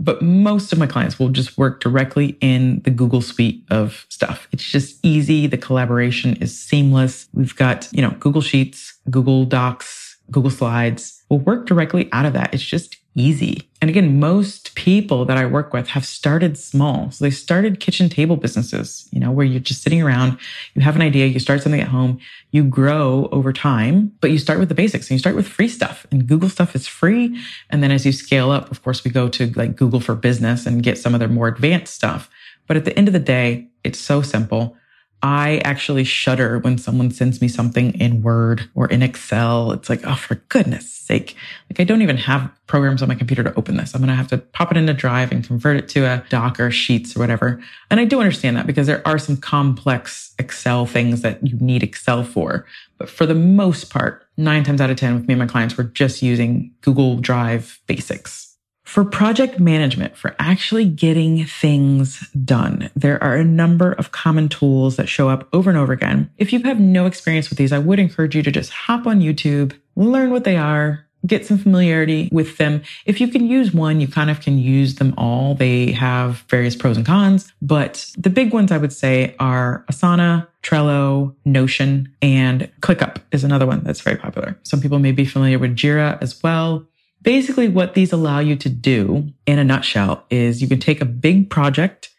But 0.00 0.22
most 0.22 0.72
of 0.72 0.78
my 0.78 0.86
clients 0.86 1.18
will 1.18 1.28
just 1.28 1.58
work 1.58 1.80
directly 1.80 2.38
in 2.40 2.80
the 2.82 2.90
Google 2.90 3.20
suite 3.20 3.64
of 3.70 4.06
stuff. 4.08 4.46
It's 4.52 4.62
just 4.62 5.04
easy. 5.04 5.48
The 5.48 5.58
collaboration 5.58 6.36
is 6.36 6.58
seamless. 6.58 7.28
We've 7.32 7.56
got, 7.56 7.88
you 7.92 8.00
know, 8.00 8.10
Google 8.20 8.40
Sheets, 8.40 8.96
Google 9.10 9.44
Docs, 9.44 10.18
Google 10.30 10.50
Slides. 10.50 11.24
We'll 11.28 11.40
work 11.40 11.66
directly 11.66 12.08
out 12.12 12.26
of 12.26 12.32
that. 12.34 12.54
It's 12.54 12.62
just 12.62 12.97
easy. 13.18 13.68
And 13.80 13.88
again, 13.88 14.18
most 14.18 14.74
people 14.74 15.24
that 15.24 15.36
I 15.36 15.46
work 15.46 15.72
with 15.72 15.88
have 15.88 16.04
started 16.04 16.58
small. 16.58 17.10
So 17.10 17.24
they 17.24 17.30
started 17.30 17.80
kitchen 17.80 18.08
table 18.08 18.36
businesses, 18.36 19.08
you 19.12 19.20
know, 19.20 19.30
where 19.30 19.46
you're 19.46 19.60
just 19.60 19.82
sitting 19.82 20.02
around, 20.02 20.38
you 20.74 20.82
have 20.82 20.96
an 20.96 21.02
idea, 21.02 21.26
you 21.26 21.38
start 21.38 21.62
something 21.62 21.80
at 21.80 21.88
home, 21.88 22.18
you 22.50 22.64
grow 22.64 23.28
over 23.30 23.52
time, 23.52 24.12
but 24.20 24.30
you 24.30 24.38
start 24.38 24.58
with 24.58 24.68
the 24.68 24.74
basics 24.74 25.06
and 25.06 25.12
you 25.12 25.18
start 25.18 25.36
with 25.36 25.46
free 25.46 25.68
stuff. 25.68 26.06
And 26.10 26.26
Google 26.26 26.48
stuff 26.48 26.74
is 26.74 26.86
free. 26.86 27.40
And 27.70 27.82
then 27.82 27.90
as 27.90 28.04
you 28.04 28.12
scale 28.12 28.50
up, 28.50 28.70
of 28.70 28.82
course, 28.82 29.04
we 29.04 29.10
go 29.10 29.28
to 29.28 29.50
like 29.52 29.76
Google 29.76 30.00
for 30.00 30.14
business 30.14 30.66
and 30.66 30.82
get 30.82 30.98
some 30.98 31.14
of 31.14 31.20
their 31.20 31.28
more 31.28 31.48
advanced 31.48 31.94
stuff. 31.94 32.28
But 32.66 32.76
at 32.76 32.84
the 32.84 32.96
end 32.98 33.08
of 33.08 33.14
the 33.14 33.20
day, 33.20 33.68
it's 33.84 33.98
so 33.98 34.22
simple. 34.22 34.76
I 35.22 35.60
actually 35.64 36.04
shudder 36.04 36.58
when 36.60 36.78
someone 36.78 37.10
sends 37.10 37.40
me 37.40 37.48
something 37.48 37.92
in 37.94 38.22
Word 38.22 38.70
or 38.74 38.86
in 38.86 39.02
Excel. 39.02 39.72
It's 39.72 39.88
like, 39.88 40.00
oh, 40.04 40.14
for 40.14 40.36
goodness 40.48 40.92
sake. 40.92 41.34
Like, 41.68 41.80
I 41.80 41.84
don't 41.84 42.02
even 42.02 42.18
have 42.18 42.50
programs 42.66 43.02
on 43.02 43.08
my 43.08 43.16
computer 43.16 43.42
to 43.42 43.54
open 43.56 43.76
this. 43.76 43.94
I'm 43.94 44.00
going 44.00 44.10
to 44.10 44.14
have 44.14 44.28
to 44.28 44.38
pop 44.38 44.70
it 44.70 44.76
into 44.76 44.94
Drive 44.94 45.32
and 45.32 45.44
convert 45.44 45.76
it 45.76 45.88
to 45.90 46.04
a 46.04 46.24
doc 46.28 46.60
or 46.60 46.70
sheets 46.70 47.16
or 47.16 47.20
whatever. 47.20 47.60
And 47.90 47.98
I 47.98 48.04
do 48.04 48.20
understand 48.20 48.56
that 48.56 48.66
because 48.66 48.86
there 48.86 49.06
are 49.06 49.18
some 49.18 49.36
complex 49.36 50.34
Excel 50.38 50.86
things 50.86 51.22
that 51.22 51.44
you 51.44 51.56
need 51.58 51.82
Excel 51.82 52.22
for. 52.22 52.66
But 52.98 53.10
for 53.10 53.26
the 53.26 53.34
most 53.34 53.90
part, 53.90 54.24
nine 54.36 54.62
times 54.62 54.80
out 54.80 54.90
of 54.90 54.96
10 54.96 55.14
with 55.14 55.26
me 55.26 55.34
and 55.34 55.40
my 55.40 55.46
clients, 55.46 55.76
we're 55.76 55.84
just 55.84 56.22
using 56.22 56.72
Google 56.82 57.16
Drive 57.16 57.80
basics. 57.86 58.47
For 58.88 59.04
project 59.04 59.60
management, 59.60 60.16
for 60.16 60.34
actually 60.38 60.86
getting 60.86 61.44
things 61.44 62.26
done, 62.30 62.88
there 62.96 63.22
are 63.22 63.36
a 63.36 63.44
number 63.44 63.92
of 63.92 64.12
common 64.12 64.48
tools 64.48 64.96
that 64.96 65.10
show 65.10 65.28
up 65.28 65.46
over 65.52 65.68
and 65.68 65.78
over 65.78 65.92
again. 65.92 66.30
If 66.38 66.54
you 66.54 66.62
have 66.62 66.80
no 66.80 67.04
experience 67.04 67.50
with 67.50 67.58
these, 67.58 67.70
I 67.70 67.80
would 67.80 67.98
encourage 67.98 68.34
you 68.34 68.42
to 68.42 68.50
just 68.50 68.70
hop 68.72 69.06
on 69.06 69.20
YouTube, 69.20 69.78
learn 69.94 70.30
what 70.30 70.44
they 70.44 70.56
are, 70.56 71.04
get 71.26 71.44
some 71.44 71.58
familiarity 71.58 72.30
with 72.32 72.56
them. 72.56 72.80
If 73.04 73.20
you 73.20 73.28
can 73.28 73.46
use 73.46 73.74
one, 73.74 74.00
you 74.00 74.08
kind 74.08 74.30
of 74.30 74.40
can 74.40 74.56
use 74.56 74.94
them 74.94 75.12
all. 75.18 75.54
They 75.54 75.92
have 75.92 76.46
various 76.48 76.74
pros 76.74 76.96
and 76.96 77.04
cons, 77.04 77.52
but 77.60 78.10
the 78.16 78.30
big 78.30 78.54
ones 78.54 78.72
I 78.72 78.78
would 78.78 78.94
say 78.94 79.36
are 79.38 79.84
Asana, 79.92 80.48
Trello, 80.62 81.34
Notion, 81.44 82.10
and 82.22 82.70
ClickUp 82.80 83.18
is 83.32 83.44
another 83.44 83.66
one 83.66 83.84
that's 83.84 84.00
very 84.00 84.16
popular. 84.16 84.58
Some 84.62 84.80
people 84.80 84.98
may 84.98 85.12
be 85.12 85.26
familiar 85.26 85.58
with 85.58 85.76
Jira 85.76 86.20
as 86.22 86.42
well. 86.42 86.86
Basically, 87.22 87.68
what 87.68 87.94
these 87.94 88.12
allow 88.12 88.38
you 88.38 88.56
to 88.56 88.68
do 88.68 89.28
in 89.46 89.58
a 89.58 89.64
nutshell 89.64 90.24
is 90.30 90.62
you 90.62 90.68
can 90.68 90.78
take 90.78 91.00
a 91.00 91.06
big 91.06 91.50
project 91.50 92.10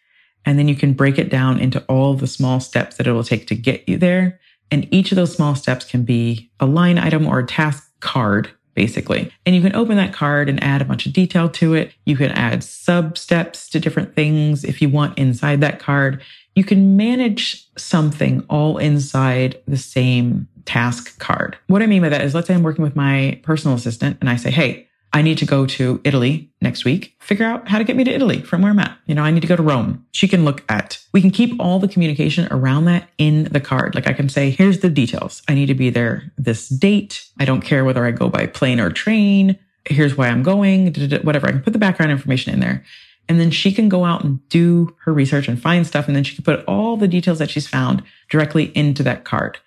and 0.45 0.57
then 0.57 0.67
you 0.67 0.75
can 0.75 0.93
break 0.93 1.17
it 1.17 1.29
down 1.29 1.59
into 1.59 1.83
all 1.85 2.13
the 2.13 2.27
small 2.27 2.59
steps 2.59 2.97
that 2.97 3.07
it 3.07 3.11
will 3.11 3.23
take 3.23 3.47
to 3.47 3.55
get 3.55 3.87
you 3.87 3.97
there. 3.97 4.39
And 4.71 4.87
each 4.93 5.11
of 5.11 5.15
those 5.15 5.35
small 5.35 5.55
steps 5.55 5.85
can 5.85 6.03
be 6.03 6.51
a 6.59 6.65
line 6.65 6.97
item 6.97 7.27
or 7.27 7.39
a 7.39 7.45
task 7.45 7.91
card, 8.01 8.51
basically. 8.75 9.31
And 9.45 9.55
you 9.55 9.61
can 9.61 9.75
open 9.75 9.97
that 9.97 10.13
card 10.13 10.49
and 10.49 10.63
add 10.63 10.81
a 10.81 10.85
bunch 10.85 11.05
of 11.05 11.13
detail 11.13 11.49
to 11.49 11.73
it. 11.73 11.93
You 12.05 12.17
can 12.17 12.31
add 12.31 12.63
sub 12.63 13.17
steps 13.17 13.69
to 13.69 13.79
different 13.79 14.15
things 14.15 14.63
if 14.63 14.81
you 14.81 14.89
want 14.89 15.17
inside 15.17 15.61
that 15.61 15.79
card. 15.79 16.21
You 16.55 16.63
can 16.63 16.97
manage 16.97 17.67
something 17.77 18.43
all 18.49 18.77
inside 18.77 19.61
the 19.67 19.77
same 19.77 20.47
task 20.65 21.17
card. 21.19 21.57
What 21.67 21.81
I 21.81 21.87
mean 21.87 22.01
by 22.01 22.09
that 22.09 22.21
is 22.21 22.35
let's 22.35 22.47
say 22.47 22.53
I'm 22.53 22.63
working 22.63 22.83
with 22.83 22.95
my 22.95 23.39
personal 23.43 23.75
assistant 23.75 24.17
and 24.19 24.29
I 24.29 24.35
say, 24.35 24.51
Hey, 24.51 24.88
I 25.11 25.21
need 25.23 25.39
to 25.39 25.45
go 25.45 25.65
to 25.65 25.99
Italy 26.03 26.51
next 26.61 26.85
week. 26.85 27.15
Figure 27.19 27.45
out 27.45 27.67
how 27.67 27.79
to 27.79 27.83
get 27.83 27.95
me 27.95 28.03
to 28.03 28.11
Italy 28.11 28.41
from 28.41 28.61
where 28.61 28.71
I'm 28.71 28.79
at. 28.79 28.97
You 29.07 29.15
know, 29.15 29.23
I 29.23 29.31
need 29.31 29.41
to 29.41 29.47
go 29.47 29.55
to 29.55 29.63
Rome. 29.63 30.05
She 30.11 30.27
can 30.27 30.45
look 30.45 30.63
at, 30.69 30.99
we 31.13 31.21
can 31.21 31.31
keep 31.31 31.59
all 31.59 31.79
the 31.79 31.87
communication 31.87 32.47
around 32.51 32.85
that 32.85 33.09
in 33.17 33.45
the 33.45 33.59
card. 33.59 33.95
Like 33.95 34.07
I 34.07 34.13
can 34.13 34.29
say, 34.29 34.51
here's 34.51 34.79
the 34.79 34.89
details. 34.89 35.41
I 35.47 35.55
need 35.55 35.65
to 35.65 35.73
be 35.73 35.89
there 35.89 36.31
this 36.37 36.69
date. 36.69 37.25
I 37.39 37.45
don't 37.45 37.61
care 37.61 37.83
whether 37.83 38.05
I 38.05 38.11
go 38.11 38.29
by 38.29 38.45
plane 38.45 38.79
or 38.79 38.91
train. 38.91 39.57
Here's 39.85 40.15
why 40.15 40.27
I'm 40.27 40.43
going, 40.43 40.93
whatever. 41.23 41.47
I 41.47 41.51
can 41.51 41.61
put 41.61 41.73
the 41.73 41.79
background 41.79 42.11
information 42.11 42.53
in 42.53 42.59
there. 42.59 42.83
And 43.27 43.39
then 43.39 43.51
she 43.51 43.71
can 43.71 43.89
go 43.89 44.05
out 44.05 44.23
and 44.23 44.47
do 44.49 44.95
her 45.05 45.13
research 45.13 45.47
and 45.47 45.61
find 45.61 45.85
stuff. 45.85 46.07
And 46.07 46.15
then 46.15 46.23
she 46.23 46.35
can 46.35 46.43
put 46.43 46.63
all 46.65 46.97
the 46.97 47.07
details 47.07 47.39
that 47.39 47.49
she's 47.49 47.67
found 47.67 48.03
directly 48.29 48.71
into 48.75 49.03
that 49.03 49.23
card. 49.23 49.59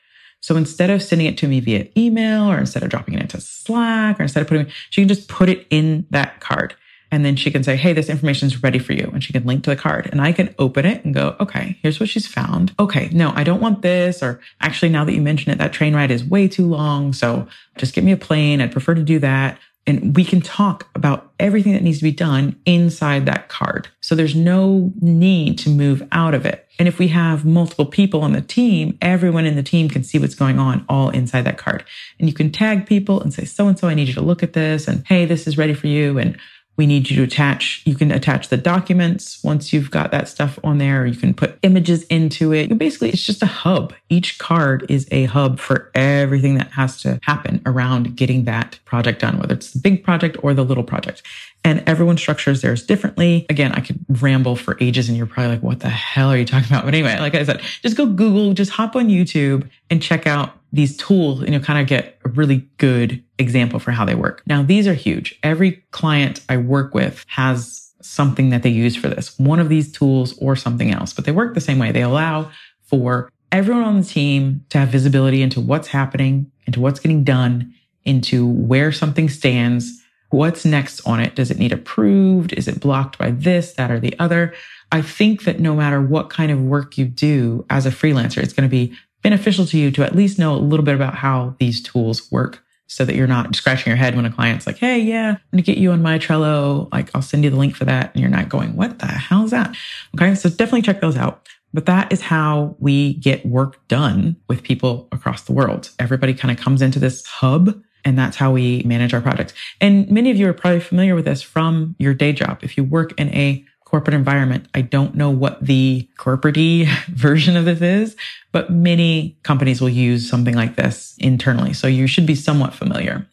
So 0.42 0.56
instead 0.56 0.90
of 0.90 1.02
sending 1.02 1.26
it 1.26 1.38
to 1.38 1.48
me 1.48 1.60
via 1.60 1.88
email 1.96 2.50
or 2.50 2.58
instead 2.58 2.82
of 2.82 2.90
dropping 2.90 3.14
it 3.14 3.22
into 3.22 3.40
Slack 3.40 4.18
or 4.18 4.22
instead 4.22 4.42
of 4.42 4.48
putting, 4.48 4.66
she 4.90 5.00
can 5.00 5.08
just 5.08 5.28
put 5.28 5.48
it 5.48 5.66
in 5.70 6.06
that 6.10 6.40
card. 6.40 6.74
And 7.12 7.24
then 7.24 7.36
she 7.36 7.50
can 7.50 7.62
say, 7.62 7.76
Hey, 7.76 7.92
this 7.92 8.08
information 8.08 8.46
is 8.46 8.62
ready 8.62 8.78
for 8.78 8.94
you. 8.94 9.08
And 9.12 9.22
she 9.22 9.32
can 9.32 9.44
link 9.44 9.64
to 9.64 9.70
the 9.70 9.76
card 9.76 10.08
and 10.10 10.20
I 10.20 10.32
can 10.32 10.54
open 10.58 10.84
it 10.84 11.04
and 11.04 11.14
go, 11.14 11.36
okay, 11.38 11.78
here's 11.82 12.00
what 12.00 12.08
she's 12.08 12.26
found. 12.26 12.74
Okay. 12.80 13.10
No, 13.12 13.32
I 13.36 13.44
don't 13.44 13.60
want 13.60 13.82
this. 13.82 14.22
Or 14.22 14.40
actually, 14.60 14.88
now 14.88 15.04
that 15.04 15.12
you 15.12 15.20
mention 15.20 15.52
it, 15.52 15.58
that 15.58 15.72
train 15.72 15.94
ride 15.94 16.10
is 16.10 16.24
way 16.24 16.48
too 16.48 16.66
long. 16.66 17.12
So 17.12 17.46
just 17.76 17.94
get 17.94 18.02
me 18.02 18.12
a 18.12 18.16
plane. 18.16 18.60
I'd 18.60 18.72
prefer 18.72 18.94
to 18.94 19.02
do 19.02 19.18
that. 19.20 19.58
And 19.86 20.14
we 20.16 20.24
can 20.24 20.40
talk 20.40 20.88
about 20.94 21.32
everything 21.40 21.72
that 21.72 21.82
needs 21.82 21.98
to 21.98 22.04
be 22.04 22.12
done 22.12 22.56
inside 22.64 23.26
that 23.26 23.48
card. 23.48 23.88
So 24.00 24.14
there's 24.14 24.36
no 24.36 24.92
need 25.00 25.58
to 25.58 25.70
move 25.70 26.06
out 26.12 26.34
of 26.34 26.46
it. 26.46 26.68
And 26.78 26.86
if 26.86 26.98
we 26.98 27.08
have 27.08 27.44
multiple 27.44 27.86
people 27.86 28.22
on 28.22 28.32
the 28.32 28.40
team, 28.40 28.96
everyone 29.02 29.44
in 29.44 29.56
the 29.56 29.62
team 29.62 29.88
can 29.88 30.04
see 30.04 30.18
what's 30.18 30.36
going 30.36 30.58
on 30.58 30.84
all 30.88 31.10
inside 31.10 31.42
that 31.42 31.58
card. 31.58 31.84
And 32.18 32.28
you 32.28 32.34
can 32.34 32.52
tag 32.52 32.86
people 32.86 33.20
and 33.20 33.34
say, 33.34 33.44
so 33.44 33.66
and 33.66 33.78
so, 33.78 33.88
I 33.88 33.94
need 33.94 34.08
you 34.08 34.14
to 34.14 34.22
look 34.22 34.42
at 34.42 34.52
this. 34.52 34.86
And 34.86 35.04
hey, 35.06 35.24
this 35.26 35.46
is 35.46 35.58
ready 35.58 35.74
for 35.74 35.88
you. 35.88 36.16
And 36.18 36.38
we 36.76 36.86
need 36.86 37.10
you 37.10 37.16
to 37.16 37.22
attach, 37.22 37.82
you 37.84 37.94
can 37.94 38.10
attach 38.10 38.48
the 38.48 38.56
documents 38.56 39.42
once 39.44 39.72
you've 39.72 39.90
got 39.90 40.10
that 40.10 40.28
stuff 40.28 40.58
on 40.64 40.78
there. 40.78 41.04
You 41.04 41.16
can 41.16 41.34
put 41.34 41.58
images 41.62 42.04
into 42.04 42.52
it. 42.52 42.76
Basically, 42.78 43.10
it's 43.10 43.24
just 43.24 43.42
a 43.42 43.46
hub. 43.46 43.92
Each 44.08 44.38
card 44.38 44.86
is 44.88 45.06
a 45.10 45.24
hub 45.24 45.60
for 45.60 45.90
everything 45.94 46.54
that 46.56 46.72
has 46.72 47.00
to 47.02 47.20
happen 47.24 47.60
around 47.66 48.16
getting 48.16 48.44
that 48.44 48.78
project 48.86 49.20
done, 49.20 49.38
whether 49.38 49.54
it's 49.54 49.72
the 49.72 49.80
big 49.80 50.02
project 50.02 50.36
or 50.42 50.54
the 50.54 50.64
little 50.64 50.84
project. 50.84 51.22
And 51.64 51.82
everyone 51.86 52.18
structures 52.18 52.60
theirs 52.60 52.84
differently. 52.84 53.46
Again, 53.48 53.72
I 53.72 53.80
could 53.80 54.04
ramble 54.08 54.56
for 54.56 54.76
ages 54.80 55.08
and 55.08 55.16
you're 55.16 55.26
probably 55.26 55.52
like, 55.52 55.62
what 55.62 55.80
the 55.80 55.88
hell 55.88 56.28
are 56.28 56.36
you 56.36 56.44
talking 56.44 56.66
about? 56.66 56.84
But 56.84 56.94
anyway, 56.94 57.16
like 57.20 57.36
I 57.36 57.44
said, 57.44 57.60
just 57.82 57.96
go 57.96 58.06
Google, 58.06 58.52
just 58.52 58.72
hop 58.72 58.96
on 58.96 59.08
YouTube 59.08 59.68
and 59.88 60.02
check 60.02 60.26
out 60.26 60.58
these 60.72 60.96
tools 60.96 61.40
and 61.40 61.52
you'll 61.52 61.62
kind 61.62 61.80
of 61.80 61.86
get 61.86 62.18
a 62.24 62.30
really 62.30 62.68
good 62.78 63.22
example 63.38 63.78
for 63.78 63.92
how 63.92 64.04
they 64.04 64.16
work. 64.16 64.42
Now, 64.46 64.62
these 64.62 64.88
are 64.88 64.94
huge. 64.94 65.38
Every 65.44 65.84
client 65.92 66.40
I 66.48 66.56
work 66.56 66.94
with 66.94 67.24
has 67.28 67.92
something 68.00 68.50
that 68.50 68.64
they 68.64 68.70
use 68.70 68.96
for 68.96 69.08
this, 69.08 69.38
one 69.38 69.60
of 69.60 69.68
these 69.68 69.92
tools 69.92 70.36
or 70.38 70.56
something 70.56 70.90
else, 70.90 71.12
but 71.12 71.24
they 71.24 71.32
work 71.32 71.54
the 71.54 71.60
same 71.60 71.78
way. 71.78 71.92
They 71.92 72.02
allow 72.02 72.50
for 72.82 73.30
everyone 73.52 73.84
on 73.84 74.00
the 74.00 74.06
team 74.06 74.64
to 74.70 74.78
have 74.78 74.88
visibility 74.88 75.42
into 75.42 75.60
what's 75.60 75.88
happening, 75.88 76.50
into 76.66 76.80
what's 76.80 76.98
getting 76.98 77.22
done, 77.22 77.72
into 78.04 78.46
where 78.46 78.90
something 78.90 79.28
stands, 79.28 80.01
what's 80.32 80.64
next 80.64 81.06
on 81.06 81.20
it. 81.20 81.34
Does 81.34 81.50
it 81.50 81.58
need 81.58 81.72
approved? 81.72 82.52
Is 82.54 82.66
it 82.66 82.80
blocked 82.80 83.18
by 83.18 83.30
this, 83.30 83.74
that, 83.74 83.90
or 83.90 84.00
the 84.00 84.18
other? 84.18 84.54
I 84.90 85.02
think 85.02 85.44
that 85.44 85.60
no 85.60 85.74
matter 85.74 86.00
what 86.00 86.30
kind 86.30 86.50
of 86.50 86.60
work 86.60 86.98
you 86.98 87.04
do 87.04 87.64
as 87.70 87.86
a 87.86 87.90
freelancer, 87.90 88.38
it's 88.38 88.52
going 88.52 88.68
to 88.68 88.70
be 88.70 88.96
beneficial 89.22 89.66
to 89.66 89.78
you 89.78 89.90
to 89.92 90.02
at 90.02 90.16
least 90.16 90.38
know 90.38 90.54
a 90.54 90.56
little 90.56 90.84
bit 90.84 90.94
about 90.94 91.14
how 91.14 91.54
these 91.58 91.82
tools 91.82 92.30
work 92.32 92.64
so 92.86 93.04
that 93.04 93.14
you're 93.14 93.26
not 93.26 93.54
scratching 93.54 93.90
your 93.90 93.96
head 93.96 94.16
when 94.16 94.26
a 94.26 94.32
client's 94.32 94.66
like, 94.66 94.78
Hey, 94.78 94.98
yeah, 94.98 95.30
I'm 95.30 95.38
going 95.50 95.62
to 95.62 95.66
get 95.66 95.78
you 95.78 95.92
on 95.92 96.02
my 96.02 96.18
Trello. 96.18 96.92
Like 96.92 97.10
I'll 97.14 97.22
send 97.22 97.44
you 97.44 97.50
the 97.50 97.56
link 97.56 97.74
for 97.74 97.84
that. 97.84 98.12
And 98.12 98.20
you're 98.20 98.30
not 98.30 98.48
going, 98.48 98.76
what 98.76 98.98
the 98.98 99.06
hell 99.06 99.44
is 99.44 99.50
that? 99.50 99.74
Okay. 100.14 100.34
So 100.34 100.48
definitely 100.48 100.82
check 100.82 101.00
those 101.00 101.16
out. 101.16 101.48
But 101.74 101.86
that 101.86 102.12
is 102.12 102.20
how 102.20 102.76
we 102.78 103.14
get 103.14 103.46
work 103.46 103.86
done 103.88 104.36
with 104.48 104.62
people 104.62 105.08
across 105.10 105.42
the 105.42 105.52
world. 105.52 105.90
Everybody 105.98 106.34
kind 106.34 106.50
of 106.56 106.62
comes 106.62 106.82
into 106.82 106.98
this 106.98 107.24
hub 107.26 107.82
and 108.04 108.18
that's 108.18 108.36
how 108.36 108.52
we 108.52 108.82
manage 108.84 109.14
our 109.14 109.20
projects. 109.20 109.52
And 109.80 110.10
many 110.10 110.30
of 110.30 110.36
you 110.36 110.48
are 110.48 110.52
probably 110.52 110.80
familiar 110.80 111.14
with 111.14 111.24
this 111.24 111.42
from 111.42 111.94
your 111.98 112.14
day 112.14 112.32
job. 112.32 112.58
If 112.62 112.76
you 112.76 112.84
work 112.84 113.18
in 113.18 113.28
a 113.30 113.64
corporate 113.92 114.14
environment. 114.14 114.66
I 114.72 114.80
don't 114.80 115.14
know 115.14 115.28
what 115.28 115.62
the 115.62 116.08
corporate 116.16 116.56
version 117.08 117.58
of 117.58 117.66
this 117.66 117.82
is, 117.82 118.16
but 118.50 118.70
many 118.70 119.36
companies 119.42 119.82
will 119.82 119.90
use 119.90 120.28
something 120.28 120.54
like 120.54 120.76
this 120.76 121.14
internally. 121.18 121.74
So 121.74 121.88
you 121.88 122.06
should 122.06 122.24
be 122.24 122.34
somewhat 122.34 122.72
familiar. 122.72 123.28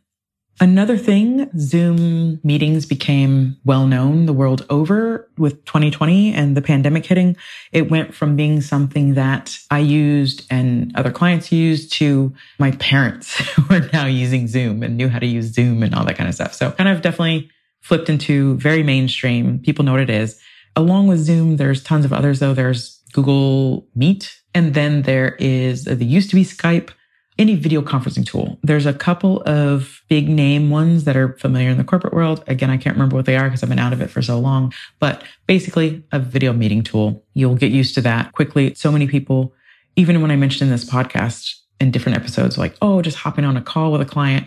Another 0.61 0.97
thing, 0.97 1.49
Zoom 1.57 2.41
meetings 2.43 2.85
became 2.85 3.55
well 3.63 3.87
known 3.87 4.25
the 4.25 4.33
world 4.33 4.65
over 4.69 5.29
with 5.37 5.63
2020 5.63 6.33
and 6.33 6.57
the 6.57 6.61
pandemic 6.61 7.05
hitting. 7.05 7.37
It 7.71 7.89
went 7.89 8.13
from 8.13 8.35
being 8.35 8.59
something 8.59 9.13
that 9.13 9.57
I 9.71 9.79
used 9.79 10.45
and 10.49 10.91
other 10.97 11.11
clients 11.11 11.49
used 11.53 11.93
to 11.93 12.33
my 12.59 12.71
parents 12.71 13.37
who 13.55 13.73
are 13.73 13.89
now 13.93 14.05
using 14.05 14.47
Zoom 14.47 14.83
and 14.83 14.97
knew 14.97 15.07
how 15.07 15.19
to 15.19 15.25
use 15.25 15.53
Zoom 15.53 15.81
and 15.81 15.95
all 15.95 16.03
that 16.03 16.17
kind 16.17 16.27
of 16.27 16.35
stuff. 16.35 16.53
So 16.53 16.71
kind 16.71 16.89
of 16.89 17.01
definitely 17.01 17.49
flipped 17.79 18.09
into 18.09 18.55
very 18.57 18.83
mainstream. 18.83 19.59
People 19.59 19.85
know 19.85 19.93
what 19.93 20.01
it 20.01 20.09
is. 20.09 20.41
Along 20.75 21.07
with 21.07 21.19
Zoom, 21.19 21.55
there's 21.55 21.81
tons 21.81 22.03
of 22.03 22.11
others 22.11 22.39
though. 22.39 22.53
There's 22.53 23.01
Google 23.13 23.87
Meet. 23.95 24.35
And 24.53 24.73
then 24.73 25.03
there 25.03 25.35
is, 25.39 25.87
uh, 25.87 25.95
there 25.95 26.07
used 26.07 26.29
to 26.31 26.35
be 26.35 26.43
Skype 26.43 26.89
any 27.39 27.55
video 27.55 27.81
conferencing 27.81 28.25
tool. 28.25 28.59
There's 28.61 28.85
a 28.85 28.93
couple 28.93 29.41
of 29.45 30.03
big 30.09 30.27
name 30.27 30.69
ones 30.69 31.05
that 31.05 31.15
are 31.15 31.33
familiar 31.37 31.69
in 31.69 31.77
the 31.77 31.83
corporate 31.85 32.13
world. 32.13 32.43
Again, 32.47 32.69
I 32.69 32.77
can't 32.77 32.95
remember 32.95 33.15
what 33.15 33.25
they 33.25 33.37
are 33.37 33.45
because 33.45 33.63
I've 33.63 33.69
been 33.69 33.79
out 33.79 33.93
of 33.93 34.01
it 34.01 34.09
for 34.09 34.21
so 34.21 34.37
long, 34.37 34.73
but 34.99 35.23
basically 35.47 36.03
a 36.11 36.19
video 36.19 36.51
meeting 36.51 36.83
tool. 36.83 37.23
You'll 37.33 37.55
get 37.55 37.71
used 37.71 37.95
to 37.95 38.01
that 38.01 38.33
quickly. 38.33 38.75
So 38.75 38.91
many 38.91 39.07
people, 39.07 39.53
even 39.95 40.21
when 40.21 40.31
I 40.31 40.35
mentioned 40.35 40.69
in 40.69 40.75
this 40.75 40.85
podcast 40.85 41.55
in 41.79 41.91
different 41.91 42.17
episodes, 42.17 42.57
like, 42.57 42.75
oh, 42.81 43.01
just 43.01 43.17
hopping 43.17 43.45
on 43.45 43.55
a 43.55 43.61
call 43.61 43.93
with 43.93 44.01
a 44.01 44.05
client. 44.05 44.45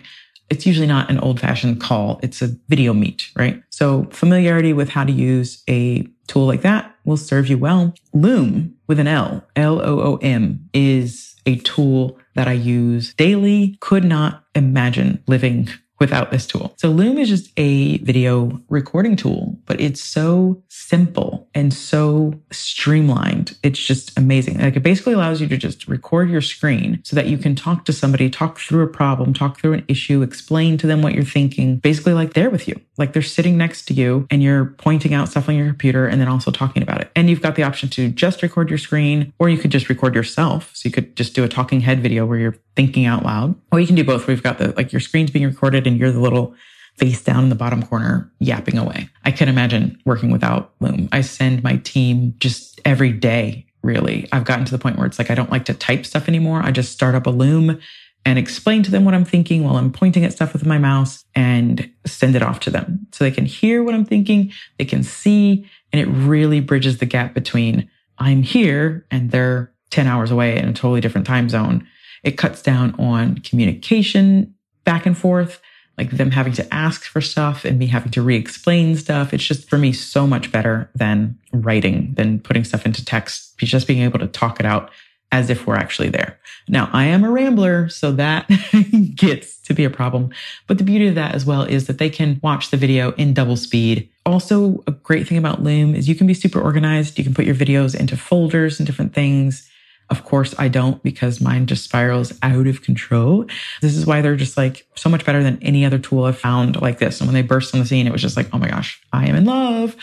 It's 0.51 0.67
usually 0.67 0.85
not 0.85 1.09
an 1.09 1.17
old 1.19 1.39
fashioned 1.39 1.81
call. 1.81 2.19
It's 2.21 2.43
a 2.43 2.49
video 2.69 2.93
meet, 2.93 3.31
right? 3.35 3.63
So 3.69 4.07
familiarity 4.11 4.71
with 4.71 4.89
how 4.89 5.03
to 5.03 5.11
use 5.11 5.63
a 5.67 6.07
tool 6.27 6.45
like 6.45 6.61
that 6.61 6.95
will 7.05 7.17
serve 7.17 7.47
you 7.47 7.57
well. 7.57 7.95
Loom 8.13 8.75
with 8.85 8.99
an 8.99 9.07
L, 9.07 9.43
L 9.55 9.81
O 9.81 9.99
O 10.01 10.17
M 10.17 10.69
is 10.73 11.35
a 11.47 11.55
tool 11.57 12.19
that 12.35 12.47
I 12.47 12.53
use 12.53 13.13
daily. 13.15 13.77
Could 13.79 14.03
not 14.03 14.43
imagine 14.55 15.23
living 15.27 15.69
without 15.99 16.31
this 16.31 16.45
tool. 16.45 16.73
So 16.77 16.89
Loom 16.89 17.17
is 17.17 17.29
just 17.29 17.51
a 17.55 17.97
video 17.99 18.61
recording 18.67 19.15
tool, 19.15 19.57
but 19.65 19.79
it's 19.79 20.03
so 20.03 20.61
simple 20.67 21.47
and 21.53 21.73
so 21.73 22.33
streamlined. 22.51 23.57
It's 23.63 23.79
just 23.79 24.17
amazing. 24.17 24.59
Like 24.59 24.75
it 24.75 24.83
basically 24.83 25.13
allows 25.13 25.39
you 25.39 25.47
to 25.47 25.55
just 25.55 25.87
record 25.87 26.29
your 26.29 26.41
screen 26.41 26.99
so 27.05 27.15
that 27.15 27.27
you 27.27 27.37
can 27.37 27.55
talk 27.55 27.85
to 27.85 27.93
somebody, 27.93 28.29
talk 28.29 28.59
through 28.59 28.83
a 28.83 28.87
problem, 28.87 29.33
talk 29.33 29.59
through 29.59 29.73
an 29.73 29.85
issue, 29.87 30.21
explain 30.21 30.77
to 30.79 30.87
them 30.87 31.01
what 31.01 31.13
you're 31.13 31.23
thinking, 31.23 31.77
basically 31.77 32.13
like 32.13 32.33
they're 32.33 32.49
with 32.49 32.67
you. 32.67 32.79
Like 32.97 33.13
they're 33.13 33.21
sitting 33.21 33.57
next 33.57 33.85
to 33.85 33.93
you 33.93 34.27
and 34.29 34.43
you're 34.43 34.65
pointing 34.65 35.13
out 35.13 35.29
stuff 35.29 35.49
on 35.49 35.55
your 35.55 35.67
computer 35.67 36.07
and 36.07 36.21
then 36.21 36.27
also 36.27 36.51
talking 36.51 36.83
about 36.83 37.01
it. 37.01 37.11
And 37.15 37.29
you've 37.29 37.41
got 37.41 37.55
the 37.55 37.63
option 37.63 37.89
to 37.89 38.09
just 38.09 38.43
record 38.43 38.69
your 38.69 38.77
screen 38.77 39.33
or 39.39 39.49
you 39.49 39.57
could 39.57 39.71
just 39.71 39.89
record 39.89 40.13
yourself. 40.13 40.71
So 40.75 40.87
you 40.87 40.91
could 40.93 41.15
just 41.15 41.33
do 41.33 41.43
a 41.43 41.47
talking 41.47 41.81
head 41.81 42.01
video 42.01 42.25
where 42.25 42.37
you're 42.37 42.57
thinking 42.75 43.05
out 43.05 43.23
loud, 43.23 43.55
or 43.71 43.79
you 43.79 43.87
can 43.87 43.95
do 43.95 44.03
both. 44.03 44.27
We've 44.27 44.43
got 44.43 44.59
the, 44.59 44.73
like 44.77 44.91
your 44.91 44.99
screen's 44.99 45.31
being 45.31 45.45
recorded 45.45 45.87
and 45.87 45.97
you're 45.97 46.11
the 46.11 46.19
little 46.19 46.55
face 46.97 47.23
down 47.23 47.43
in 47.43 47.49
the 47.49 47.55
bottom 47.55 47.81
corner, 47.83 48.31
yapping 48.39 48.77
away. 48.77 49.09
I 49.25 49.31
can 49.31 49.49
imagine 49.49 49.99
working 50.05 50.29
without 50.29 50.73
Loom. 50.79 51.09
I 51.11 51.21
send 51.21 51.63
my 51.63 51.77
team 51.77 52.35
just 52.37 52.79
every 52.85 53.11
day, 53.11 53.65
really. 53.81 54.27
I've 54.31 54.45
gotten 54.45 54.65
to 54.65 54.71
the 54.71 54.77
point 54.77 54.97
where 54.97 55.07
it's 55.07 55.17
like, 55.17 55.31
I 55.31 55.35
don't 55.35 55.49
like 55.49 55.65
to 55.65 55.73
type 55.73 56.05
stuff 56.05 56.27
anymore. 56.27 56.61
I 56.63 56.71
just 56.71 56.91
start 56.91 57.15
up 57.15 57.25
a 57.25 57.31
Loom 57.31 57.79
and 58.25 58.39
explain 58.39 58.83
to 58.83 58.91
them 58.91 59.05
what 59.05 59.13
I'm 59.13 59.25
thinking 59.25 59.63
while 59.63 59.75
I'm 59.75 59.91
pointing 59.91 60.23
at 60.23 60.33
stuff 60.33 60.53
with 60.53 60.65
my 60.65 60.77
mouse 60.77 61.25
and 61.35 61.89
send 62.05 62.35
it 62.35 62.41
off 62.41 62.59
to 62.61 62.69
them 62.69 63.07
so 63.11 63.23
they 63.23 63.31
can 63.31 63.45
hear 63.45 63.83
what 63.83 63.93
I'm 63.93 64.05
thinking. 64.05 64.51
They 64.77 64.85
can 64.85 65.03
see, 65.03 65.69
and 65.91 66.01
it 66.01 66.05
really 66.05 66.61
bridges 66.61 66.97
the 66.97 67.05
gap 67.05 67.33
between 67.33 67.89
I'm 68.17 68.43
here 68.43 69.05
and 69.11 69.31
they're 69.31 69.73
10 69.89 70.07
hours 70.07 70.31
away 70.31 70.57
in 70.57 70.69
a 70.69 70.73
totally 70.73 71.01
different 71.01 71.27
time 71.27 71.49
zone. 71.49 71.87
It 72.23 72.37
cuts 72.37 72.61
down 72.61 72.95
on 72.97 73.39
communication 73.39 74.55
back 74.85 75.05
and 75.05 75.17
forth 75.17 75.61
like 75.97 76.11
them 76.11 76.31
having 76.31 76.53
to 76.53 76.73
ask 76.73 77.03
for 77.03 77.21
stuff 77.21 77.65
and 77.65 77.77
me 77.77 77.87
having 77.87 78.11
to 78.11 78.21
re-explain 78.21 78.95
stuff. 78.95 79.33
It's 79.33 79.43
just 79.43 79.69
for 79.69 79.77
me 79.77 79.93
so 79.93 80.25
much 80.25 80.51
better 80.51 80.89
than 80.95 81.37
writing, 81.51 82.13
than 82.15 82.39
putting 82.39 82.63
stuff 82.63 82.85
into 82.85 83.05
text, 83.05 83.57
just 83.59 83.87
being 83.87 84.01
able 84.01 84.19
to 84.19 84.27
talk 84.27 84.59
it 84.59 84.65
out 84.65 84.89
as 85.33 85.49
if 85.49 85.65
we're 85.65 85.75
actually 85.75 86.09
there. 86.09 86.39
Now, 86.69 86.91
I 86.93 87.05
am 87.05 87.23
a 87.23 87.31
rambler, 87.31 87.89
so 87.89 88.11
that 88.13 88.47
gets 89.15 89.57
to 89.63 89.73
be 89.73 89.83
a 89.83 89.89
problem. 89.89 90.29
But 90.67 90.77
the 90.77 90.83
beauty 90.83 91.07
of 91.07 91.15
that 91.15 91.33
as 91.33 91.43
well 91.43 91.63
is 91.63 91.87
that 91.87 91.97
they 91.97 92.11
can 92.11 92.39
watch 92.43 92.69
the 92.69 92.77
video 92.77 93.13
in 93.13 93.33
double 93.33 93.57
speed. 93.57 94.07
Also, 94.27 94.83
a 94.85 94.91
great 94.91 95.27
thing 95.27 95.39
about 95.39 95.63
Loom 95.63 95.95
is 95.95 96.07
you 96.07 96.13
can 96.13 96.27
be 96.27 96.35
super 96.35 96.61
organized. 96.61 97.17
You 97.17 97.23
can 97.23 97.33
put 97.33 97.45
your 97.45 97.55
videos 97.55 97.99
into 97.99 98.15
folders 98.15 98.79
and 98.79 98.85
different 98.85 99.15
things. 99.15 99.67
Of 100.11 100.23
course, 100.23 100.53
I 100.59 100.67
don't 100.67 101.01
because 101.01 101.41
mine 101.41 101.65
just 101.65 101.83
spirals 101.83 102.31
out 102.43 102.67
of 102.67 102.83
control. 102.83 103.47
This 103.81 103.97
is 103.97 104.05
why 104.05 104.21
they're 104.21 104.35
just 104.35 104.55
like 104.55 104.85
so 104.95 105.09
much 105.09 105.25
better 105.25 105.41
than 105.41 105.57
any 105.63 105.83
other 105.83 105.97
tool 105.97 106.25
I've 106.25 106.37
found 106.37 106.79
like 106.79 106.99
this. 106.99 107.19
And 107.19 107.27
when 107.27 107.33
they 107.33 107.41
burst 107.41 107.73
on 107.73 107.79
the 107.79 107.87
scene, 107.87 108.05
it 108.05 108.13
was 108.13 108.21
just 108.21 108.37
like, 108.37 108.49
oh 108.53 108.59
my 108.59 108.69
gosh, 108.69 109.01
I 109.11 109.27
am 109.27 109.35
in 109.35 109.45
love. 109.45 109.95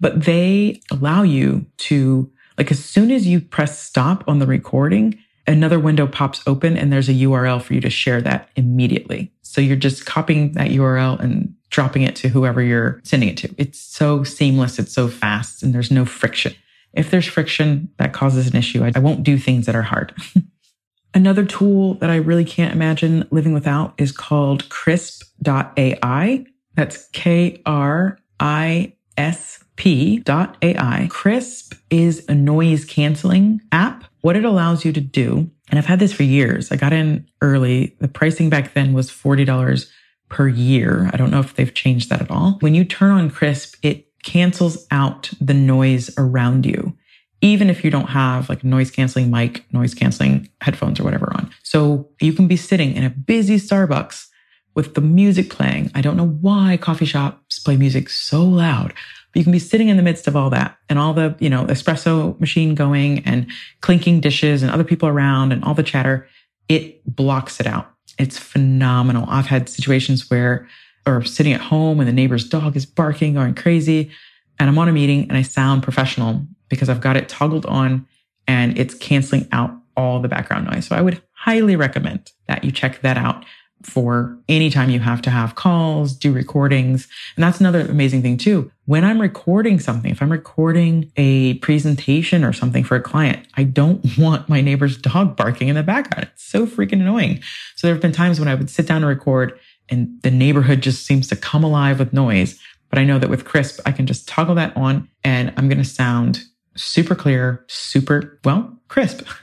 But 0.00 0.24
they 0.24 0.80
allow 0.90 1.22
you 1.22 1.66
to, 1.88 2.30
like, 2.58 2.70
as 2.70 2.84
soon 2.84 3.10
as 3.10 3.26
you 3.26 3.40
press 3.40 3.78
stop 3.78 4.24
on 4.26 4.38
the 4.38 4.46
recording, 4.46 5.18
another 5.46 5.78
window 5.78 6.06
pops 6.06 6.42
open 6.46 6.76
and 6.76 6.92
there's 6.92 7.08
a 7.08 7.14
URL 7.14 7.60
for 7.60 7.74
you 7.74 7.80
to 7.80 7.90
share 7.90 8.20
that 8.22 8.48
immediately. 8.56 9.32
So 9.42 9.60
you're 9.60 9.76
just 9.76 10.06
copying 10.06 10.52
that 10.52 10.70
URL 10.70 11.18
and 11.20 11.54
dropping 11.70 12.02
it 12.02 12.14
to 12.16 12.28
whoever 12.28 12.62
you're 12.62 13.00
sending 13.04 13.28
it 13.28 13.36
to. 13.38 13.54
It's 13.58 13.78
so 13.78 14.24
seamless. 14.24 14.78
It's 14.78 14.92
so 14.92 15.08
fast 15.08 15.62
and 15.62 15.74
there's 15.74 15.90
no 15.90 16.04
friction. 16.04 16.54
If 16.92 17.10
there's 17.10 17.26
friction 17.26 17.88
that 17.96 18.12
causes 18.12 18.48
an 18.48 18.56
issue, 18.56 18.84
I, 18.84 18.92
I 18.94 18.98
won't 18.98 19.22
do 19.22 19.38
things 19.38 19.66
that 19.66 19.74
are 19.74 19.82
hard. 19.82 20.14
Another 21.14 21.44
tool 21.44 21.94
that 21.94 22.10
I 22.10 22.16
really 22.16 22.44
can't 22.44 22.72
imagine 22.72 23.26
living 23.30 23.52
without 23.52 23.94
is 23.98 24.12
called 24.12 24.68
krisp.ai. 24.68 26.46
That's 26.74 27.08
K 27.08 27.60
R 27.66 28.18
I 28.40 28.94
S 29.16 29.61
P.ai. 29.76 31.08
Krisp 31.10 31.78
is 31.90 32.24
a 32.28 32.34
noise 32.34 32.84
canceling 32.84 33.60
app. 33.72 34.04
What 34.20 34.36
it 34.36 34.44
allows 34.44 34.84
you 34.84 34.92
to 34.92 35.00
do, 35.00 35.50
and 35.70 35.78
I've 35.78 35.86
had 35.86 35.98
this 35.98 36.12
for 36.12 36.22
years. 36.22 36.70
I 36.70 36.76
got 36.76 36.92
in 36.92 37.26
early. 37.40 37.96
The 37.98 38.08
pricing 38.08 38.50
back 38.50 38.74
then 38.74 38.92
was 38.92 39.10
$40 39.10 39.90
per 40.28 40.48
year. 40.48 41.10
I 41.12 41.16
don't 41.16 41.30
know 41.30 41.40
if 41.40 41.54
they've 41.54 41.74
changed 41.74 42.08
that 42.10 42.22
at 42.22 42.30
all. 42.30 42.58
When 42.60 42.74
you 42.74 42.84
turn 42.84 43.10
on 43.10 43.30
Krisp, 43.30 43.76
it 43.82 44.06
cancels 44.22 44.86
out 44.90 45.30
the 45.40 45.54
noise 45.54 46.10
around 46.16 46.64
you, 46.64 46.96
even 47.40 47.68
if 47.68 47.84
you 47.84 47.90
don't 47.90 48.10
have 48.10 48.48
like 48.48 48.62
noise 48.62 48.90
canceling 48.90 49.30
mic, 49.30 49.64
noise 49.72 49.94
canceling 49.94 50.48
headphones 50.60 51.00
or 51.00 51.04
whatever 51.04 51.32
on. 51.34 51.50
So 51.62 52.08
you 52.20 52.32
can 52.32 52.46
be 52.46 52.56
sitting 52.56 52.94
in 52.94 53.04
a 53.04 53.10
busy 53.10 53.56
Starbucks 53.56 54.28
with 54.74 54.94
the 54.94 55.00
music 55.00 55.50
playing. 55.50 55.90
I 55.94 56.00
don't 56.00 56.16
know 56.16 56.28
why 56.28 56.78
coffee 56.80 57.04
shops 57.04 57.58
play 57.58 57.76
music 57.76 58.08
so 58.08 58.42
loud, 58.42 58.94
but 59.32 59.38
you 59.38 59.44
can 59.44 59.52
be 59.52 59.58
sitting 59.58 59.88
in 59.88 59.96
the 59.96 60.02
midst 60.02 60.28
of 60.28 60.36
all 60.36 60.50
that 60.50 60.76
and 60.88 60.98
all 60.98 61.14
the, 61.14 61.34
you 61.38 61.48
know, 61.48 61.64
espresso 61.66 62.38
machine 62.38 62.74
going 62.74 63.20
and 63.20 63.46
clinking 63.80 64.20
dishes 64.20 64.62
and 64.62 64.70
other 64.70 64.84
people 64.84 65.08
around 65.08 65.52
and 65.52 65.64
all 65.64 65.74
the 65.74 65.82
chatter. 65.82 66.28
It 66.68 67.02
blocks 67.06 67.58
it 67.58 67.66
out. 67.66 67.90
It's 68.18 68.38
phenomenal. 68.38 69.24
I've 69.28 69.46
had 69.46 69.68
situations 69.68 70.30
where 70.30 70.68
or 71.06 71.24
sitting 71.24 71.52
at 71.52 71.60
home 71.60 71.98
and 71.98 72.08
the 72.08 72.12
neighbor's 72.12 72.48
dog 72.48 72.76
is 72.76 72.86
barking, 72.86 73.34
going 73.34 73.54
crazy. 73.54 74.10
And 74.58 74.68
I'm 74.68 74.78
on 74.78 74.88
a 74.88 74.92
meeting 74.92 75.22
and 75.28 75.36
I 75.36 75.42
sound 75.42 75.82
professional 75.82 76.46
because 76.68 76.88
I've 76.88 77.00
got 77.00 77.16
it 77.16 77.28
toggled 77.28 77.66
on 77.66 78.06
and 78.46 78.78
it's 78.78 78.94
canceling 78.94 79.48
out 79.52 79.74
all 79.96 80.20
the 80.20 80.28
background 80.28 80.66
noise. 80.70 80.86
So 80.86 80.96
I 80.96 81.00
would 81.00 81.22
highly 81.32 81.74
recommend 81.74 82.30
that 82.46 82.64
you 82.64 82.70
check 82.70 83.00
that 83.00 83.16
out 83.16 83.44
for 83.86 84.38
anytime 84.48 84.90
you 84.90 85.00
have 85.00 85.22
to 85.22 85.30
have 85.30 85.54
calls, 85.54 86.14
do 86.14 86.32
recordings. 86.32 87.08
And 87.36 87.42
that's 87.42 87.60
another 87.60 87.80
amazing 87.80 88.22
thing 88.22 88.36
too. 88.36 88.70
When 88.86 89.04
I'm 89.04 89.20
recording 89.20 89.80
something, 89.80 90.10
if 90.10 90.20
I'm 90.22 90.32
recording 90.32 91.10
a 91.16 91.54
presentation 91.54 92.44
or 92.44 92.52
something 92.52 92.84
for 92.84 92.96
a 92.96 93.00
client, 93.00 93.46
I 93.54 93.64
don't 93.64 94.04
want 94.18 94.48
my 94.48 94.60
neighbor's 94.60 94.96
dog 94.96 95.36
barking 95.36 95.68
in 95.68 95.76
the 95.76 95.82
background. 95.82 96.28
It's 96.32 96.44
so 96.44 96.66
freaking 96.66 97.00
annoying. 97.00 97.42
So 97.76 97.86
there 97.86 97.94
have 97.94 98.02
been 98.02 98.12
times 98.12 98.38
when 98.38 98.48
I 98.48 98.54
would 98.54 98.70
sit 98.70 98.86
down 98.86 98.98
and 98.98 99.06
record 99.06 99.58
and 99.88 100.20
the 100.22 100.30
neighborhood 100.30 100.80
just 100.80 101.06
seems 101.06 101.28
to 101.28 101.36
come 101.36 101.64
alive 101.64 101.98
with 101.98 102.12
noise. 102.12 102.58
But 102.88 102.98
I 102.98 103.04
know 103.04 103.18
that 103.18 103.30
with 103.30 103.44
Krisp, 103.44 103.80
I 103.86 103.92
can 103.92 104.06
just 104.06 104.28
toggle 104.28 104.54
that 104.56 104.76
on 104.76 105.08
and 105.24 105.52
I'm 105.56 105.68
going 105.68 105.78
to 105.78 105.84
sound 105.84 106.44
super 106.76 107.14
clear, 107.14 107.64
super, 107.68 108.38
well, 108.44 108.78
crisp. 108.88 109.26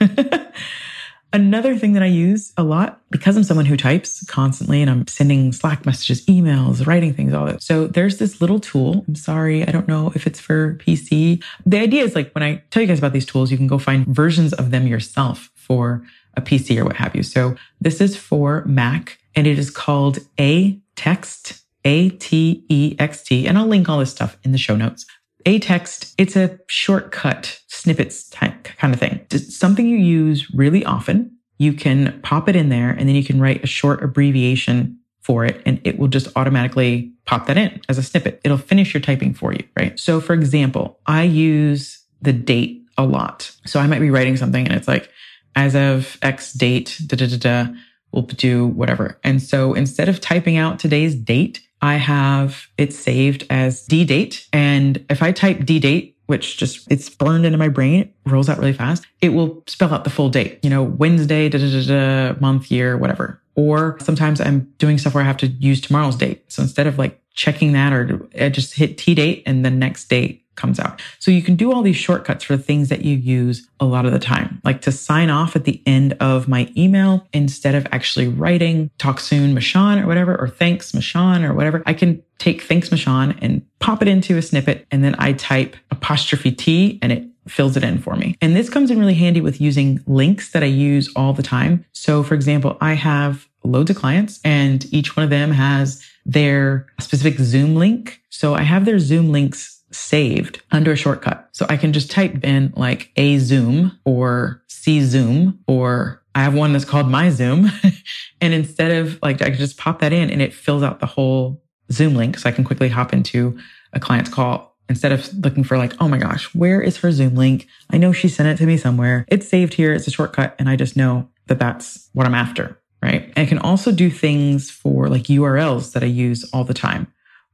Another 1.32 1.76
thing 1.76 1.92
that 1.92 2.02
I 2.02 2.06
use 2.06 2.52
a 2.56 2.64
lot 2.64 3.00
because 3.10 3.36
I'm 3.36 3.44
someone 3.44 3.66
who 3.66 3.76
types 3.76 4.24
constantly 4.26 4.82
and 4.82 4.90
I'm 4.90 5.06
sending 5.06 5.52
Slack 5.52 5.86
messages, 5.86 6.26
emails, 6.26 6.84
writing 6.86 7.14
things, 7.14 7.32
all 7.32 7.46
that. 7.46 7.62
So 7.62 7.86
there's 7.86 8.18
this 8.18 8.40
little 8.40 8.58
tool. 8.58 9.04
I'm 9.06 9.14
sorry, 9.14 9.62
I 9.66 9.70
don't 9.70 9.86
know 9.86 10.10
if 10.16 10.26
it's 10.26 10.40
for 10.40 10.74
PC. 10.76 11.42
The 11.64 11.78
idea 11.78 12.02
is 12.02 12.16
like 12.16 12.32
when 12.32 12.42
I 12.42 12.64
tell 12.70 12.82
you 12.82 12.88
guys 12.88 12.98
about 12.98 13.12
these 13.12 13.26
tools, 13.26 13.52
you 13.52 13.56
can 13.56 13.68
go 13.68 13.78
find 13.78 14.06
versions 14.06 14.52
of 14.52 14.72
them 14.72 14.88
yourself 14.88 15.50
for 15.54 16.02
a 16.34 16.40
PC 16.40 16.76
or 16.78 16.84
what 16.84 16.96
have 16.96 17.14
you. 17.14 17.22
So 17.22 17.54
this 17.80 18.00
is 18.00 18.16
for 18.16 18.64
Mac 18.64 19.18
and 19.36 19.46
it 19.46 19.58
is 19.58 19.70
called 19.70 20.18
A 20.38 20.80
Text, 20.96 21.62
A 21.84 22.10
T 22.10 22.64
E 22.68 22.96
X 22.98 23.22
T. 23.22 23.46
And 23.46 23.56
I'll 23.56 23.66
link 23.66 23.88
all 23.88 24.00
this 24.00 24.10
stuff 24.10 24.36
in 24.42 24.50
the 24.50 24.58
show 24.58 24.74
notes. 24.74 25.06
aText, 25.44 26.14
it's 26.18 26.36
a 26.36 26.58
shortcut 26.68 27.60
snippets 27.66 28.28
type 28.28 28.64
kind 28.64 28.92
of 28.92 29.00
thing. 29.00 29.26
Something 29.30 29.86
you 29.86 29.98
use 29.98 30.52
really 30.54 30.84
often. 30.84 31.36
You 31.58 31.72
can 31.72 32.20
pop 32.22 32.48
it 32.48 32.56
in 32.56 32.68
there 32.68 32.90
and 32.90 33.08
then 33.08 33.14
you 33.14 33.24
can 33.24 33.40
write 33.40 33.62
a 33.62 33.66
short 33.66 34.02
abbreviation 34.02 34.98
for 35.20 35.44
it 35.44 35.60
and 35.66 35.80
it 35.84 35.98
will 35.98 36.08
just 36.08 36.28
automatically 36.36 37.12
pop 37.26 37.46
that 37.46 37.58
in 37.58 37.80
as 37.88 37.98
a 37.98 38.02
snippet. 38.02 38.40
It'll 38.44 38.56
finish 38.56 38.94
your 38.94 39.00
typing 39.00 39.34
for 39.34 39.52
you, 39.52 39.62
right? 39.76 39.98
So 39.98 40.20
for 40.20 40.32
example, 40.32 40.98
I 41.06 41.24
use 41.24 42.02
the 42.22 42.32
date 42.32 42.82
a 42.96 43.04
lot. 43.04 43.50
So 43.66 43.78
I 43.80 43.86
might 43.86 44.00
be 44.00 44.10
writing 44.10 44.36
something 44.36 44.66
and 44.66 44.74
it's 44.76 44.88
like, 44.88 45.10
as 45.56 45.74
of 45.74 46.16
X 46.22 46.52
date, 46.52 47.00
da 47.06 47.16
da 47.16 47.26
da 47.26 47.36
da, 47.36 47.72
we'll 48.12 48.22
do 48.22 48.66
whatever. 48.68 49.18
And 49.24 49.42
so 49.42 49.74
instead 49.74 50.08
of 50.08 50.20
typing 50.20 50.56
out 50.56 50.78
today's 50.78 51.14
date, 51.14 51.60
I 51.82 51.94
have 51.94 52.66
it 52.76 52.92
saved 52.92 53.46
as 53.50 53.82
D 53.82 54.04
date. 54.04 54.46
And 54.52 55.04
if 55.08 55.22
I 55.22 55.32
type 55.32 55.64
D 55.64 55.78
date, 55.78 56.16
which 56.26 56.56
just 56.56 56.90
it's 56.90 57.08
burned 57.08 57.44
into 57.44 57.58
my 57.58 57.68
brain, 57.68 58.02
it 58.02 58.14
rolls 58.24 58.48
out 58.48 58.58
really 58.58 58.72
fast, 58.72 59.04
it 59.20 59.30
will 59.30 59.62
spell 59.66 59.92
out 59.92 60.04
the 60.04 60.10
full 60.10 60.28
date, 60.28 60.60
you 60.62 60.70
know, 60.70 60.82
Wednesday, 60.82 61.48
da 61.48 61.58
da 61.58 61.70
da 61.70 62.32
da, 62.32 62.40
month, 62.40 62.70
year, 62.70 62.96
whatever. 62.96 63.42
Or 63.56 63.98
sometimes 64.00 64.40
I'm 64.40 64.72
doing 64.78 64.96
stuff 64.96 65.14
where 65.14 65.24
I 65.24 65.26
have 65.26 65.36
to 65.38 65.48
use 65.48 65.80
tomorrow's 65.80 66.16
date. 66.16 66.44
So 66.50 66.62
instead 66.62 66.86
of 66.86 66.98
like 66.98 67.20
checking 67.34 67.72
that 67.72 67.92
or 67.92 68.28
I 68.40 68.48
just 68.48 68.74
hit 68.74 68.96
T 68.96 69.14
date 69.14 69.42
and 69.46 69.64
the 69.64 69.70
next 69.70 70.08
date 70.08 70.39
comes 70.56 70.78
out. 70.78 71.00
So 71.18 71.30
you 71.30 71.42
can 71.42 71.56
do 71.56 71.72
all 71.72 71.82
these 71.82 71.96
shortcuts 71.96 72.44
for 72.44 72.56
things 72.56 72.88
that 72.88 73.04
you 73.04 73.16
use 73.16 73.66
a 73.78 73.84
lot 73.84 74.06
of 74.06 74.12
the 74.12 74.18
time, 74.18 74.60
like 74.64 74.82
to 74.82 74.92
sign 74.92 75.30
off 75.30 75.56
at 75.56 75.64
the 75.64 75.82
end 75.86 76.14
of 76.20 76.48
my 76.48 76.70
email 76.76 77.26
instead 77.32 77.74
of 77.74 77.86
actually 77.92 78.28
writing 78.28 78.90
talk 78.98 79.20
soon, 79.20 79.54
Mashawn 79.54 80.02
or 80.02 80.06
whatever, 80.06 80.36
or 80.36 80.48
thanks, 80.48 80.92
Mashawn 80.92 81.48
or 81.48 81.54
whatever. 81.54 81.82
I 81.86 81.94
can 81.94 82.22
take 82.38 82.62
thanks, 82.62 82.88
Mashawn 82.88 83.38
and 83.40 83.62
pop 83.78 84.02
it 84.02 84.08
into 84.08 84.36
a 84.36 84.42
snippet. 84.42 84.86
And 84.90 85.02
then 85.02 85.14
I 85.18 85.32
type 85.34 85.76
apostrophe 85.90 86.52
T 86.52 86.98
and 87.02 87.12
it 87.12 87.24
fills 87.48 87.76
it 87.76 87.82
in 87.82 87.98
for 87.98 88.16
me. 88.16 88.36
And 88.40 88.54
this 88.54 88.68
comes 88.68 88.90
in 88.90 88.98
really 88.98 89.14
handy 89.14 89.40
with 89.40 89.60
using 89.60 90.02
links 90.06 90.52
that 90.52 90.62
I 90.62 90.66
use 90.66 91.10
all 91.16 91.32
the 91.32 91.42
time. 91.42 91.84
So 91.92 92.22
for 92.22 92.34
example, 92.34 92.76
I 92.80 92.94
have 92.94 93.48
loads 93.64 93.90
of 93.90 93.96
clients 93.96 94.40
and 94.44 94.86
each 94.92 95.16
one 95.16 95.24
of 95.24 95.30
them 95.30 95.50
has 95.52 96.02
their 96.24 96.86
specific 97.00 97.38
Zoom 97.38 97.76
link. 97.76 98.20
So 98.30 98.54
I 98.54 98.62
have 98.62 98.84
their 98.84 98.98
Zoom 98.98 99.32
links 99.32 99.79
saved 99.92 100.62
under 100.70 100.92
a 100.92 100.96
shortcut. 100.96 101.48
So 101.52 101.66
I 101.68 101.76
can 101.76 101.92
just 101.92 102.10
type 102.10 102.44
in 102.44 102.72
like 102.76 103.10
a 103.16 103.38
Zoom 103.38 103.98
or 104.04 104.62
C 104.68 105.02
Zoom 105.02 105.60
or 105.66 106.22
I 106.34 106.42
have 106.42 106.54
one 106.54 106.72
that's 106.72 106.84
called 106.84 107.08
my 107.08 107.30
Zoom. 107.30 107.70
and 108.40 108.54
instead 108.54 108.92
of 108.92 109.18
like, 109.22 109.42
I 109.42 109.50
can 109.50 109.58
just 109.58 109.78
pop 109.78 110.00
that 110.00 110.12
in 110.12 110.30
and 110.30 110.40
it 110.40 110.54
fills 110.54 110.82
out 110.82 111.00
the 111.00 111.06
whole 111.06 111.62
Zoom 111.90 112.14
link. 112.14 112.38
So 112.38 112.48
I 112.48 112.52
can 112.52 112.64
quickly 112.64 112.88
hop 112.88 113.12
into 113.12 113.58
a 113.92 114.00
client's 114.00 114.30
call 114.30 114.76
instead 114.88 115.12
of 115.12 115.32
looking 115.34 115.64
for 115.64 115.76
like, 115.76 115.92
oh 116.00 116.08
my 116.08 116.18
gosh, 116.18 116.54
where 116.54 116.80
is 116.80 116.96
her 116.98 117.12
Zoom 117.12 117.34
link? 117.34 117.66
I 117.90 117.98
know 117.98 118.12
she 118.12 118.28
sent 118.28 118.48
it 118.48 118.58
to 118.58 118.66
me 118.66 118.76
somewhere. 118.76 119.24
It's 119.28 119.48
saved 119.48 119.74
here. 119.74 119.92
It's 119.92 120.06
a 120.06 120.10
shortcut. 120.10 120.54
And 120.58 120.68
I 120.68 120.76
just 120.76 120.96
know 120.96 121.28
that 121.46 121.58
that's 121.58 122.08
what 122.12 122.26
I'm 122.26 122.34
after. 122.34 122.76
Right. 123.02 123.32
And 123.34 123.38
I 123.38 123.46
can 123.46 123.58
also 123.58 123.92
do 123.92 124.10
things 124.10 124.70
for 124.70 125.08
like 125.08 125.22
URLs 125.22 125.92
that 125.92 126.02
I 126.02 126.06
use 126.06 126.48
all 126.52 126.64
the 126.64 126.74
time. 126.74 127.10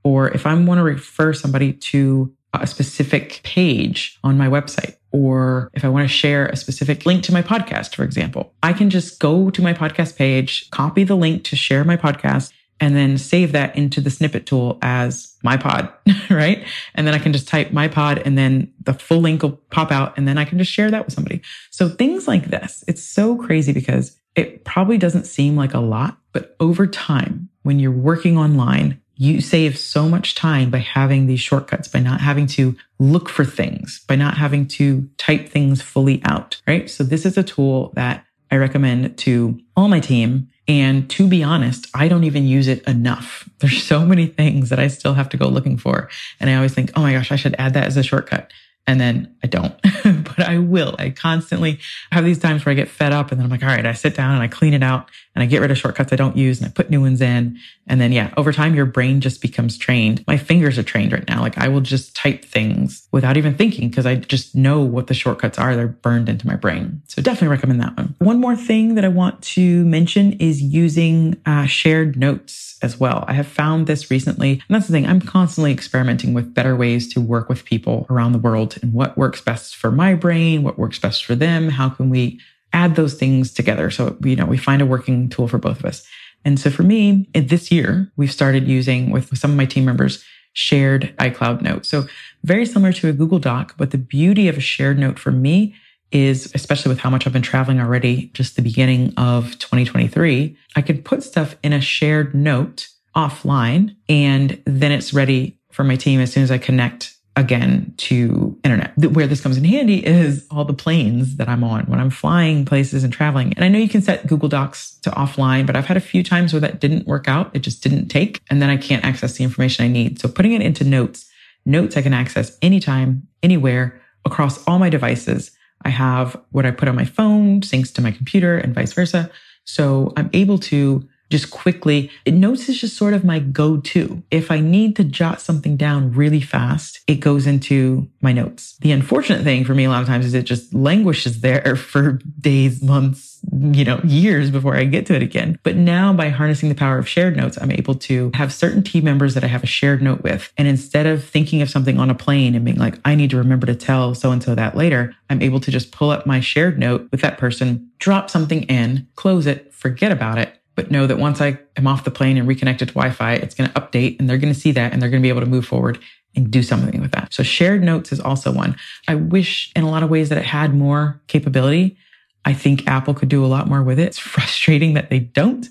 Or 0.06 0.30
if 0.30 0.46
I 0.46 0.54
want 0.54 0.78
to 0.78 0.84
refer 0.84 1.32
somebody 1.32 1.72
to 1.72 2.32
a 2.54 2.64
specific 2.64 3.40
page 3.42 4.20
on 4.22 4.38
my 4.38 4.46
website, 4.46 4.94
or 5.10 5.68
if 5.74 5.84
I 5.84 5.88
want 5.88 6.04
to 6.04 6.14
share 6.14 6.46
a 6.46 6.54
specific 6.54 7.04
link 7.06 7.24
to 7.24 7.32
my 7.32 7.42
podcast, 7.42 7.96
for 7.96 8.04
example, 8.04 8.54
I 8.62 8.72
can 8.72 8.88
just 8.88 9.18
go 9.18 9.50
to 9.50 9.60
my 9.60 9.74
podcast 9.74 10.14
page, 10.14 10.70
copy 10.70 11.02
the 11.02 11.16
link 11.16 11.42
to 11.46 11.56
share 11.56 11.82
my 11.82 11.96
podcast, 11.96 12.52
and 12.78 12.94
then 12.94 13.18
save 13.18 13.50
that 13.50 13.74
into 13.76 14.00
the 14.00 14.10
snippet 14.10 14.46
tool 14.46 14.78
as 14.80 15.34
my 15.42 15.56
pod, 15.56 15.92
right? 16.30 16.64
And 16.94 17.04
then 17.04 17.12
I 17.12 17.18
can 17.18 17.32
just 17.32 17.48
type 17.48 17.72
my 17.72 17.88
pod 17.88 18.22
and 18.24 18.38
then 18.38 18.72
the 18.84 18.94
full 18.94 19.18
link 19.18 19.42
will 19.42 19.60
pop 19.72 19.90
out 19.90 20.16
and 20.16 20.28
then 20.28 20.38
I 20.38 20.44
can 20.44 20.58
just 20.58 20.70
share 20.70 20.92
that 20.92 21.04
with 21.04 21.14
somebody. 21.14 21.42
So 21.72 21.88
things 21.88 22.28
like 22.28 22.46
this, 22.46 22.84
it's 22.86 23.02
so 23.02 23.34
crazy 23.34 23.72
because 23.72 24.16
it 24.36 24.64
probably 24.64 24.98
doesn't 24.98 25.26
seem 25.26 25.56
like 25.56 25.74
a 25.74 25.80
lot, 25.80 26.16
but 26.30 26.54
over 26.60 26.86
time, 26.86 27.48
when 27.64 27.80
you're 27.80 27.90
working 27.90 28.38
online, 28.38 29.00
you 29.16 29.40
save 29.40 29.78
so 29.78 30.08
much 30.08 30.34
time 30.34 30.70
by 30.70 30.78
having 30.78 31.26
these 31.26 31.40
shortcuts, 31.40 31.88
by 31.88 32.00
not 32.00 32.20
having 32.20 32.46
to 32.46 32.76
look 32.98 33.28
for 33.28 33.44
things, 33.44 34.04
by 34.06 34.16
not 34.16 34.36
having 34.36 34.66
to 34.66 35.08
type 35.16 35.48
things 35.48 35.80
fully 35.80 36.20
out, 36.24 36.60
right? 36.66 36.88
So 36.90 37.02
this 37.02 37.24
is 37.24 37.38
a 37.38 37.42
tool 37.42 37.92
that 37.94 38.24
I 38.50 38.56
recommend 38.56 39.16
to 39.18 39.58
all 39.76 39.88
my 39.88 40.00
team. 40.00 40.48
And 40.68 41.08
to 41.10 41.28
be 41.28 41.42
honest, 41.42 41.88
I 41.94 42.08
don't 42.08 42.24
even 42.24 42.46
use 42.46 42.68
it 42.68 42.82
enough. 42.86 43.48
There's 43.58 43.82
so 43.82 44.04
many 44.04 44.26
things 44.26 44.68
that 44.68 44.78
I 44.78 44.88
still 44.88 45.14
have 45.14 45.28
to 45.30 45.36
go 45.36 45.48
looking 45.48 45.78
for. 45.78 46.10
And 46.38 46.50
I 46.50 46.54
always 46.54 46.74
think, 46.74 46.90
oh 46.94 47.02
my 47.02 47.12
gosh, 47.12 47.32
I 47.32 47.36
should 47.36 47.56
add 47.58 47.74
that 47.74 47.86
as 47.86 47.96
a 47.96 48.02
shortcut 48.02 48.50
and 48.86 49.00
then 49.00 49.34
I 49.42 49.48
don't, 49.48 49.74
but 50.36 50.46
I 50.46 50.58
will. 50.58 50.94
I 50.98 51.10
constantly 51.10 51.78
have 52.12 52.24
these 52.24 52.38
times 52.38 52.64
where 52.64 52.72
I 52.72 52.74
get 52.74 52.88
fed 52.88 53.12
up 53.12 53.30
and 53.30 53.40
then 53.40 53.46
I'm 53.46 53.50
like, 53.50 53.62
all 53.62 53.68
right, 53.68 53.86
I 53.86 53.92
sit 53.92 54.14
down 54.14 54.34
and 54.34 54.42
I 54.42 54.48
clean 54.48 54.74
it 54.74 54.82
out 54.82 55.10
and 55.34 55.42
I 55.42 55.46
get 55.46 55.60
rid 55.60 55.70
of 55.70 55.78
shortcuts 55.78 56.12
I 56.12 56.16
don't 56.16 56.36
use 56.36 56.60
and 56.60 56.68
I 56.68 56.70
put 56.70 56.90
new 56.90 57.00
ones 57.00 57.20
in. 57.20 57.58
And 57.86 58.00
then, 58.00 58.10
yeah, 58.10 58.32
over 58.36 58.52
time, 58.52 58.74
your 58.74 58.86
brain 58.86 59.20
just 59.20 59.40
becomes 59.40 59.78
trained. 59.78 60.24
My 60.26 60.36
fingers 60.36 60.78
are 60.78 60.82
trained 60.82 61.12
right 61.12 61.28
now. 61.28 61.40
Like 61.40 61.58
I 61.58 61.68
will 61.68 61.80
just 61.80 62.16
type 62.16 62.44
things 62.44 63.06
without 63.12 63.36
even 63.36 63.54
thinking 63.54 63.88
because 63.88 64.06
I 64.06 64.16
just 64.16 64.56
know 64.56 64.80
what 64.80 65.06
the 65.06 65.14
shortcuts 65.14 65.58
are. 65.58 65.76
They're 65.76 65.86
burned 65.86 66.28
into 66.28 66.46
my 66.46 66.56
brain. 66.56 67.02
So 67.06 67.22
definitely 67.22 67.48
recommend 67.48 67.80
that 67.80 67.96
one. 67.96 68.14
One 68.18 68.40
more 68.40 68.56
thing 68.56 68.94
that 68.94 69.04
I 69.04 69.08
want 69.08 69.42
to 69.42 69.84
mention 69.84 70.32
is 70.34 70.60
using 70.62 71.40
uh, 71.46 71.66
shared 71.66 72.16
notes 72.16 72.66
as 72.82 72.98
well. 72.98 73.24
I 73.26 73.32
have 73.34 73.46
found 73.46 73.86
this 73.86 74.10
recently. 74.10 74.52
And 74.52 74.74
that's 74.74 74.86
the 74.86 74.92
thing. 74.92 75.06
I'm 75.06 75.20
constantly 75.20 75.72
experimenting 75.72 76.34
with 76.34 76.54
better 76.54 76.76
ways 76.76 77.12
to 77.14 77.20
work 77.20 77.48
with 77.48 77.64
people 77.64 78.06
around 78.10 78.32
the 78.32 78.38
world 78.38 78.76
and 78.82 78.92
what 78.92 79.16
works 79.16 79.40
best 79.40 79.76
for 79.76 79.90
my 79.90 80.14
brain, 80.14 80.25
what 80.58 80.78
works 80.78 80.98
best 80.98 81.24
for 81.24 81.34
them. 81.34 81.68
How 81.68 81.88
can 81.88 82.10
we 82.10 82.40
add 82.72 82.96
those 82.96 83.14
things 83.14 83.52
together? 83.52 83.90
So, 83.90 84.16
you 84.22 84.36
know, 84.36 84.46
we 84.46 84.56
find 84.56 84.82
a 84.82 84.86
working 84.86 85.28
tool 85.28 85.48
for 85.48 85.58
both 85.58 85.78
of 85.78 85.84
us. 85.84 86.06
And 86.44 86.60
so 86.60 86.70
for 86.70 86.82
me, 86.82 87.28
this 87.34 87.72
year, 87.72 88.12
we've 88.16 88.32
started 88.32 88.68
using 88.68 89.10
with 89.10 89.36
some 89.36 89.50
of 89.50 89.56
my 89.56 89.66
team 89.66 89.84
members 89.84 90.24
shared 90.52 91.14
iCloud 91.18 91.60
notes. 91.60 91.88
So 91.88 92.06
very 92.44 92.64
similar 92.64 92.92
to 92.94 93.08
a 93.08 93.12
Google 93.12 93.38
Doc, 93.38 93.74
but 93.76 93.90
the 93.90 93.98
beauty 93.98 94.48
of 94.48 94.56
a 94.56 94.60
shared 94.60 94.98
note 94.98 95.18
for 95.18 95.30
me 95.30 95.74
is, 96.12 96.50
especially 96.54 96.88
with 96.88 97.00
how 97.00 97.10
much 97.10 97.26
I've 97.26 97.32
been 97.32 97.42
traveling 97.42 97.80
already, 97.80 98.30
just 98.32 98.56
the 98.56 98.62
beginning 98.62 99.12
of 99.16 99.58
2023, 99.58 100.56
I 100.76 100.82
can 100.82 101.02
put 101.02 101.22
stuff 101.22 101.56
in 101.62 101.72
a 101.72 101.80
shared 101.80 102.34
note 102.34 102.88
offline 103.14 103.96
and 104.08 104.62
then 104.64 104.92
it's 104.92 105.12
ready 105.12 105.58
for 105.72 105.84
my 105.84 105.96
team 105.96 106.20
as 106.20 106.32
soon 106.32 106.42
as 106.42 106.50
I 106.50 106.58
connect 106.58 107.15
again 107.36 107.92
to 107.98 108.58
internet. 108.64 108.96
Where 108.96 109.26
this 109.26 109.42
comes 109.42 109.58
in 109.58 109.64
handy 109.64 110.04
is 110.04 110.46
all 110.50 110.64
the 110.64 110.72
planes 110.72 111.36
that 111.36 111.48
I'm 111.48 111.62
on 111.62 111.84
when 111.84 112.00
I'm 112.00 112.10
flying 112.10 112.64
places 112.64 113.04
and 113.04 113.12
traveling. 113.12 113.52
And 113.52 113.64
I 113.64 113.68
know 113.68 113.78
you 113.78 113.90
can 113.90 114.00
set 114.00 114.26
Google 114.26 114.48
Docs 114.48 114.98
to 115.02 115.10
offline, 115.10 115.66
but 115.66 115.76
I've 115.76 115.84
had 115.84 115.98
a 115.98 116.00
few 116.00 116.22
times 116.22 116.52
where 116.52 116.60
that 116.60 116.80
didn't 116.80 117.06
work 117.06 117.28
out. 117.28 117.54
It 117.54 117.58
just 117.60 117.82
didn't 117.82 118.08
take. 118.08 118.40
And 118.48 118.62
then 118.62 118.70
I 118.70 118.78
can't 118.78 119.04
access 119.04 119.34
the 119.34 119.44
information 119.44 119.84
I 119.84 119.88
need. 119.88 120.18
So 120.18 120.28
putting 120.28 120.52
it 120.52 120.62
into 120.62 120.82
notes, 120.82 121.30
notes 121.66 121.96
I 121.96 122.02
can 122.02 122.14
access 122.14 122.56
anytime, 122.62 123.28
anywhere 123.42 124.00
across 124.24 124.64
all 124.66 124.78
my 124.78 124.88
devices. 124.88 125.50
I 125.84 125.90
have 125.90 126.40
what 126.50 126.64
I 126.64 126.70
put 126.70 126.88
on 126.88 126.96
my 126.96 127.04
phone 127.04 127.60
syncs 127.60 127.92
to 127.94 128.02
my 128.02 128.12
computer 128.12 128.56
and 128.56 128.74
vice 128.74 128.94
versa. 128.94 129.30
So 129.64 130.14
I'm 130.16 130.30
able 130.32 130.58
to 130.58 131.06
just 131.30 131.50
quickly. 131.50 132.10
Notes 132.26 132.68
is 132.68 132.80
just 132.80 132.96
sort 132.96 133.14
of 133.14 133.24
my 133.24 133.38
go 133.38 133.78
to. 133.78 134.22
If 134.30 134.50
I 134.50 134.60
need 134.60 134.96
to 134.96 135.04
jot 135.04 135.40
something 135.40 135.76
down 135.76 136.12
really 136.12 136.40
fast, 136.40 137.00
it 137.06 137.16
goes 137.16 137.46
into 137.46 138.08
my 138.20 138.32
notes. 138.32 138.76
The 138.80 138.92
unfortunate 138.92 139.42
thing 139.42 139.64
for 139.64 139.74
me 139.74 139.84
a 139.84 139.90
lot 139.90 140.02
of 140.02 140.08
times 140.08 140.26
is 140.26 140.34
it 140.34 140.44
just 140.44 140.72
languishes 140.74 141.40
there 141.40 141.76
for 141.76 142.20
days, 142.40 142.82
months, 142.82 143.40
you 143.52 143.84
know, 143.84 144.00
years 144.04 144.50
before 144.50 144.76
I 144.76 144.84
get 144.84 145.06
to 145.06 145.14
it 145.14 145.22
again. 145.22 145.58
But 145.62 145.76
now 145.76 146.12
by 146.12 146.28
harnessing 146.28 146.68
the 146.68 146.74
power 146.74 146.98
of 146.98 147.08
shared 147.08 147.36
notes, 147.36 147.58
I'm 147.60 147.72
able 147.72 147.94
to 147.94 148.30
have 148.34 148.52
certain 148.52 148.82
team 148.82 149.04
members 149.04 149.34
that 149.34 149.44
I 149.44 149.48
have 149.48 149.62
a 149.62 149.66
shared 149.66 150.02
note 150.02 150.22
with. 150.22 150.52
And 150.56 150.68
instead 150.68 151.06
of 151.06 151.24
thinking 151.24 151.62
of 151.62 151.70
something 151.70 151.98
on 151.98 152.10
a 152.10 152.14
plane 152.14 152.54
and 152.54 152.64
being 152.64 152.78
like, 152.78 152.98
I 153.04 153.14
need 153.14 153.30
to 153.30 153.36
remember 153.36 153.66
to 153.66 153.74
tell 153.74 154.14
so 154.14 154.30
and 154.30 154.42
so 154.42 154.54
that 154.54 154.76
later, 154.76 155.14
I'm 155.30 155.42
able 155.42 155.60
to 155.60 155.70
just 155.70 155.92
pull 155.92 156.10
up 156.10 156.26
my 156.26 156.40
shared 156.40 156.78
note 156.78 157.08
with 157.10 157.20
that 157.20 157.38
person, 157.38 157.90
drop 157.98 158.30
something 158.30 158.62
in, 158.64 159.06
close 159.16 159.46
it, 159.46 159.72
forget 159.72 160.12
about 160.12 160.38
it, 160.38 160.55
but 160.76 160.90
know 160.90 161.06
that 161.06 161.18
once 161.18 161.40
I 161.40 161.58
am 161.76 161.86
off 161.86 162.04
the 162.04 162.10
plane 162.10 162.36
and 162.36 162.46
reconnected 162.46 162.88
to 162.88 162.94
Wi-Fi, 162.94 163.32
it's 163.34 163.54
going 163.54 163.68
to 163.68 163.80
update 163.80 164.20
and 164.20 164.28
they're 164.28 164.38
going 164.38 164.52
to 164.52 164.58
see 164.58 164.72
that 164.72 164.92
and 164.92 165.02
they're 165.02 165.08
going 165.08 165.22
to 165.22 165.26
be 165.26 165.30
able 165.30 165.40
to 165.40 165.46
move 165.46 165.66
forward 165.66 165.98
and 166.36 166.50
do 166.50 166.62
something 166.62 167.00
with 167.00 167.12
that. 167.12 167.32
So 167.32 167.42
shared 167.42 167.82
notes 167.82 168.12
is 168.12 168.20
also 168.20 168.52
one. 168.52 168.76
I 169.08 169.14
wish 169.14 169.72
in 169.74 169.82
a 169.82 169.90
lot 169.90 170.02
of 170.02 170.10
ways 170.10 170.28
that 170.28 170.38
it 170.38 170.44
had 170.44 170.74
more 170.74 171.20
capability. 171.26 171.96
I 172.44 172.52
think 172.52 172.86
Apple 172.86 173.14
could 173.14 173.30
do 173.30 173.44
a 173.44 173.48
lot 173.48 173.68
more 173.68 173.82
with 173.82 173.98
it. 173.98 174.04
It's 174.04 174.18
frustrating 174.34 174.94
that 174.94 175.10
they 175.10 175.18
don't. 175.18 175.66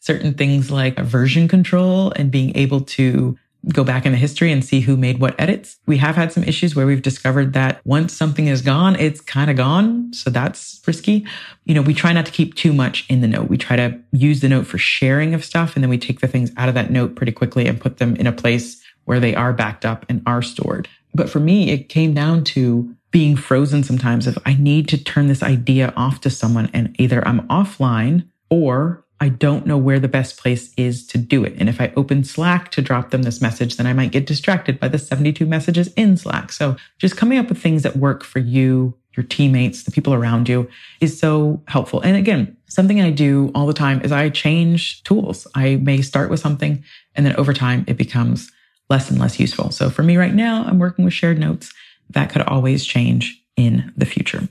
Certain 0.00 0.34
things 0.34 0.70
like 0.70 0.98
version 0.98 1.48
control 1.48 2.12
and 2.16 2.30
being 2.30 2.56
able 2.56 2.80
to 2.82 3.38
go 3.72 3.84
back 3.84 4.06
in 4.06 4.12
the 4.12 4.18
history 4.18 4.52
and 4.52 4.64
see 4.64 4.80
who 4.80 4.96
made 4.96 5.18
what 5.18 5.38
edits. 5.38 5.78
We 5.86 5.98
have 5.98 6.16
had 6.16 6.32
some 6.32 6.44
issues 6.44 6.74
where 6.74 6.86
we've 6.86 7.02
discovered 7.02 7.52
that 7.54 7.80
once 7.84 8.12
something 8.12 8.46
is 8.46 8.62
gone, 8.62 8.96
it's 8.96 9.20
kind 9.20 9.50
of 9.50 9.56
gone. 9.56 10.12
So 10.12 10.30
that's 10.30 10.80
risky. 10.86 11.26
You 11.64 11.74
know, 11.74 11.82
we 11.82 11.94
try 11.94 12.12
not 12.12 12.26
to 12.26 12.32
keep 12.32 12.54
too 12.54 12.72
much 12.72 13.04
in 13.08 13.20
the 13.20 13.28
note. 13.28 13.48
We 13.48 13.58
try 13.58 13.76
to 13.76 13.98
use 14.12 14.40
the 14.40 14.48
note 14.48 14.66
for 14.66 14.78
sharing 14.78 15.34
of 15.34 15.44
stuff. 15.44 15.74
And 15.74 15.82
then 15.82 15.90
we 15.90 15.98
take 15.98 16.20
the 16.20 16.28
things 16.28 16.52
out 16.56 16.68
of 16.68 16.74
that 16.76 16.90
note 16.90 17.16
pretty 17.16 17.32
quickly 17.32 17.66
and 17.66 17.80
put 17.80 17.98
them 17.98 18.16
in 18.16 18.26
a 18.26 18.32
place 18.32 18.82
where 19.04 19.20
they 19.20 19.34
are 19.34 19.52
backed 19.52 19.84
up 19.84 20.06
and 20.08 20.22
are 20.26 20.42
stored. 20.42 20.88
But 21.14 21.28
for 21.28 21.40
me, 21.40 21.70
it 21.70 21.88
came 21.88 22.14
down 22.14 22.44
to 22.44 22.94
being 23.10 23.36
frozen 23.36 23.82
sometimes 23.82 24.26
if 24.26 24.36
I 24.44 24.54
need 24.54 24.88
to 24.88 25.02
turn 25.02 25.28
this 25.28 25.42
idea 25.42 25.92
off 25.96 26.20
to 26.20 26.30
someone 26.30 26.70
and 26.74 26.94
either 27.00 27.26
I'm 27.26 27.46
offline 27.48 28.28
or 28.50 29.04
I 29.20 29.28
don't 29.28 29.66
know 29.66 29.78
where 29.78 29.98
the 29.98 30.08
best 30.08 30.36
place 30.36 30.72
is 30.76 31.06
to 31.08 31.18
do 31.18 31.44
it. 31.44 31.54
And 31.58 31.68
if 31.68 31.80
I 31.80 31.92
open 31.96 32.22
Slack 32.22 32.70
to 32.72 32.82
drop 32.82 33.10
them 33.10 33.22
this 33.22 33.40
message, 33.40 33.76
then 33.76 33.86
I 33.86 33.92
might 33.92 34.12
get 34.12 34.26
distracted 34.26 34.78
by 34.78 34.88
the 34.88 34.98
72 34.98 35.44
messages 35.44 35.92
in 35.94 36.16
Slack. 36.16 36.52
So 36.52 36.76
just 36.98 37.16
coming 37.16 37.38
up 37.38 37.48
with 37.48 37.60
things 37.60 37.82
that 37.82 37.96
work 37.96 38.22
for 38.22 38.38
you, 38.38 38.94
your 39.16 39.26
teammates, 39.26 39.82
the 39.82 39.90
people 39.90 40.14
around 40.14 40.48
you 40.48 40.68
is 41.00 41.18
so 41.18 41.60
helpful. 41.66 42.00
And 42.00 42.16
again, 42.16 42.56
something 42.68 43.00
I 43.00 43.10
do 43.10 43.50
all 43.54 43.66
the 43.66 43.72
time 43.72 44.00
is 44.02 44.12
I 44.12 44.28
change 44.28 45.02
tools. 45.02 45.48
I 45.54 45.76
may 45.76 46.00
start 46.00 46.30
with 46.30 46.38
something 46.38 46.84
and 47.16 47.26
then 47.26 47.34
over 47.36 47.52
time 47.52 47.84
it 47.88 47.96
becomes 47.96 48.52
less 48.88 49.10
and 49.10 49.18
less 49.18 49.40
useful. 49.40 49.72
So 49.72 49.90
for 49.90 50.04
me 50.04 50.16
right 50.16 50.34
now, 50.34 50.64
I'm 50.64 50.78
working 50.78 51.04
with 51.04 51.14
shared 51.14 51.38
notes. 51.38 51.72
That 52.10 52.30
could 52.30 52.42
always 52.42 52.86
change 52.86 53.42
in 53.58 53.92
the 53.96 54.06
future. 54.06 54.48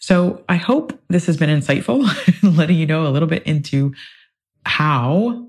So 0.00 0.42
I 0.48 0.56
hope 0.56 0.98
this 1.08 1.26
has 1.26 1.36
been 1.36 1.50
insightful, 1.50 2.02
letting 2.56 2.76
you 2.76 2.86
know 2.86 3.06
a 3.06 3.10
little 3.10 3.28
bit 3.28 3.44
into 3.44 3.94
how 4.64 5.46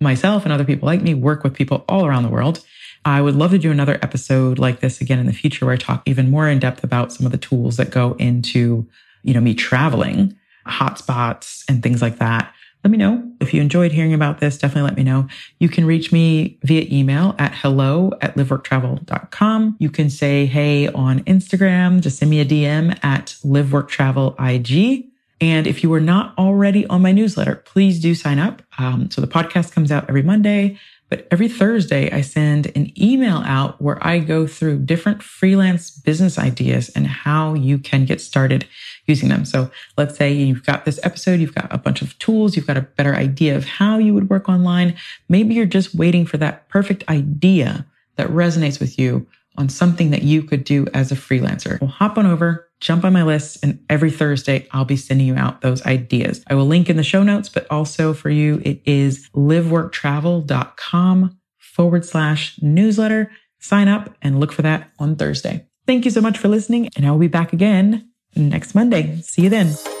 myself 0.00 0.44
and 0.44 0.52
other 0.52 0.64
people 0.64 0.86
like 0.86 1.00
me 1.00 1.14
work 1.14 1.44
with 1.44 1.54
people 1.54 1.84
all 1.88 2.04
around 2.04 2.24
the 2.24 2.28
world. 2.28 2.62
I 3.04 3.22
would 3.22 3.36
love 3.36 3.52
to 3.52 3.58
do 3.58 3.70
another 3.70 3.98
episode 4.02 4.58
like 4.58 4.80
this 4.80 5.00
again 5.00 5.20
in 5.20 5.26
the 5.26 5.32
future 5.32 5.64
where 5.64 5.74
I 5.74 5.78
talk 5.78 6.02
even 6.04 6.30
more 6.30 6.48
in 6.48 6.58
depth 6.58 6.82
about 6.82 7.12
some 7.12 7.24
of 7.24 7.32
the 7.32 7.38
tools 7.38 7.76
that 7.76 7.90
go 7.90 8.14
into, 8.14 8.86
you 9.22 9.34
know, 9.34 9.40
me 9.40 9.54
traveling, 9.54 10.36
hotspots 10.66 11.62
and 11.68 11.82
things 11.82 12.02
like 12.02 12.18
that 12.18 12.52
let 12.84 12.90
me 12.90 12.98
know 12.98 13.30
if 13.40 13.52
you 13.52 13.60
enjoyed 13.60 13.92
hearing 13.92 14.14
about 14.14 14.38
this. 14.38 14.58
Definitely 14.58 14.88
let 14.88 14.96
me 14.96 15.02
know. 15.02 15.26
You 15.58 15.68
can 15.68 15.84
reach 15.84 16.12
me 16.12 16.58
via 16.62 16.86
email 16.90 17.34
at 17.38 17.54
hello 17.54 18.12
at 18.20 18.36
liveworktravel.com. 18.36 19.76
You 19.78 19.90
can 19.90 20.10
say 20.10 20.46
hey 20.46 20.88
on 20.88 21.20
Instagram. 21.24 22.00
Just 22.00 22.18
send 22.18 22.30
me 22.30 22.40
a 22.40 22.44
DM 22.44 22.98
at 23.04 23.36
liveworktravelig. 23.44 25.08
And 25.40 25.66
if 25.66 25.82
you 25.82 25.92
are 25.92 26.00
not 26.00 26.36
already 26.36 26.86
on 26.86 27.02
my 27.02 27.12
newsletter, 27.12 27.56
please 27.56 28.00
do 28.00 28.14
sign 28.14 28.38
up. 28.38 28.62
Um, 28.78 29.10
so 29.10 29.20
the 29.20 29.28
podcast 29.28 29.72
comes 29.72 29.92
out 29.92 30.08
every 30.08 30.22
Monday. 30.22 30.78
But 31.08 31.26
every 31.30 31.48
Thursday, 31.48 32.10
I 32.10 32.20
send 32.20 32.66
an 32.76 32.92
email 33.00 33.38
out 33.46 33.80
where 33.80 33.98
I 34.06 34.18
go 34.18 34.46
through 34.46 34.80
different 34.80 35.22
freelance 35.22 35.90
business 35.90 36.38
ideas 36.38 36.90
and 36.90 37.06
how 37.06 37.54
you 37.54 37.78
can 37.78 38.04
get 38.04 38.20
started 38.20 38.66
using 39.06 39.30
them. 39.30 39.44
So 39.46 39.70
let's 39.96 40.16
say 40.16 40.32
you've 40.32 40.64
got 40.64 40.84
this 40.84 41.00
episode, 41.02 41.40
you've 41.40 41.54
got 41.54 41.72
a 41.72 41.78
bunch 41.78 42.02
of 42.02 42.18
tools, 42.18 42.56
you've 42.56 42.66
got 42.66 42.76
a 42.76 42.82
better 42.82 43.14
idea 43.14 43.56
of 43.56 43.64
how 43.64 43.96
you 43.96 44.12
would 44.12 44.28
work 44.28 44.48
online. 44.48 44.96
Maybe 45.28 45.54
you're 45.54 45.66
just 45.66 45.94
waiting 45.94 46.26
for 46.26 46.36
that 46.36 46.68
perfect 46.68 47.08
idea 47.08 47.86
that 48.16 48.28
resonates 48.28 48.78
with 48.78 48.98
you 48.98 49.26
on 49.56 49.68
something 49.68 50.10
that 50.10 50.22
you 50.22 50.42
could 50.42 50.64
do 50.64 50.86
as 50.92 51.10
a 51.10 51.16
freelancer. 51.16 51.80
Well, 51.80 51.90
hop 51.90 52.18
on 52.18 52.26
over, 52.26 52.67
jump 52.80 53.04
on 53.04 53.12
my 53.12 53.22
list, 53.22 53.58
and 53.62 53.84
every 53.88 54.10
Thursday 54.10 54.66
I'll 54.72 54.84
be 54.84 54.96
sending 54.96 55.26
you 55.26 55.36
out 55.36 55.60
those 55.60 55.84
ideas. 55.84 56.42
I 56.46 56.54
will 56.54 56.66
link 56.66 56.88
in 56.88 56.96
the 56.96 57.02
show 57.02 57.22
notes, 57.22 57.48
but 57.48 57.66
also 57.70 58.14
for 58.14 58.30
you, 58.30 58.60
it 58.64 58.80
is 58.84 59.28
liveworktravel.com 59.30 61.38
forward 61.58 62.04
slash 62.04 62.58
newsletter. 62.60 63.30
Sign 63.58 63.88
up 63.88 64.16
and 64.22 64.40
look 64.40 64.52
for 64.52 64.62
that 64.62 64.90
on 64.98 65.16
Thursday. 65.16 65.66
Thank 65.86 66.04
you 66.04 66.10
so 66.10 66.20
much 66.20 66.38
for 66.38 66.48
listening, 66.48 66.88
and 66.96 67.06
I 67.06 67.10
will 67.10 67.18
be 67.18 67.28
back 67.28 67.52
again 67.52 68.10
next 68.36 68.74
Monday. 68.74 69.20
See 69.22 69.42
you 69.42 69.48
then. 69.48 69.97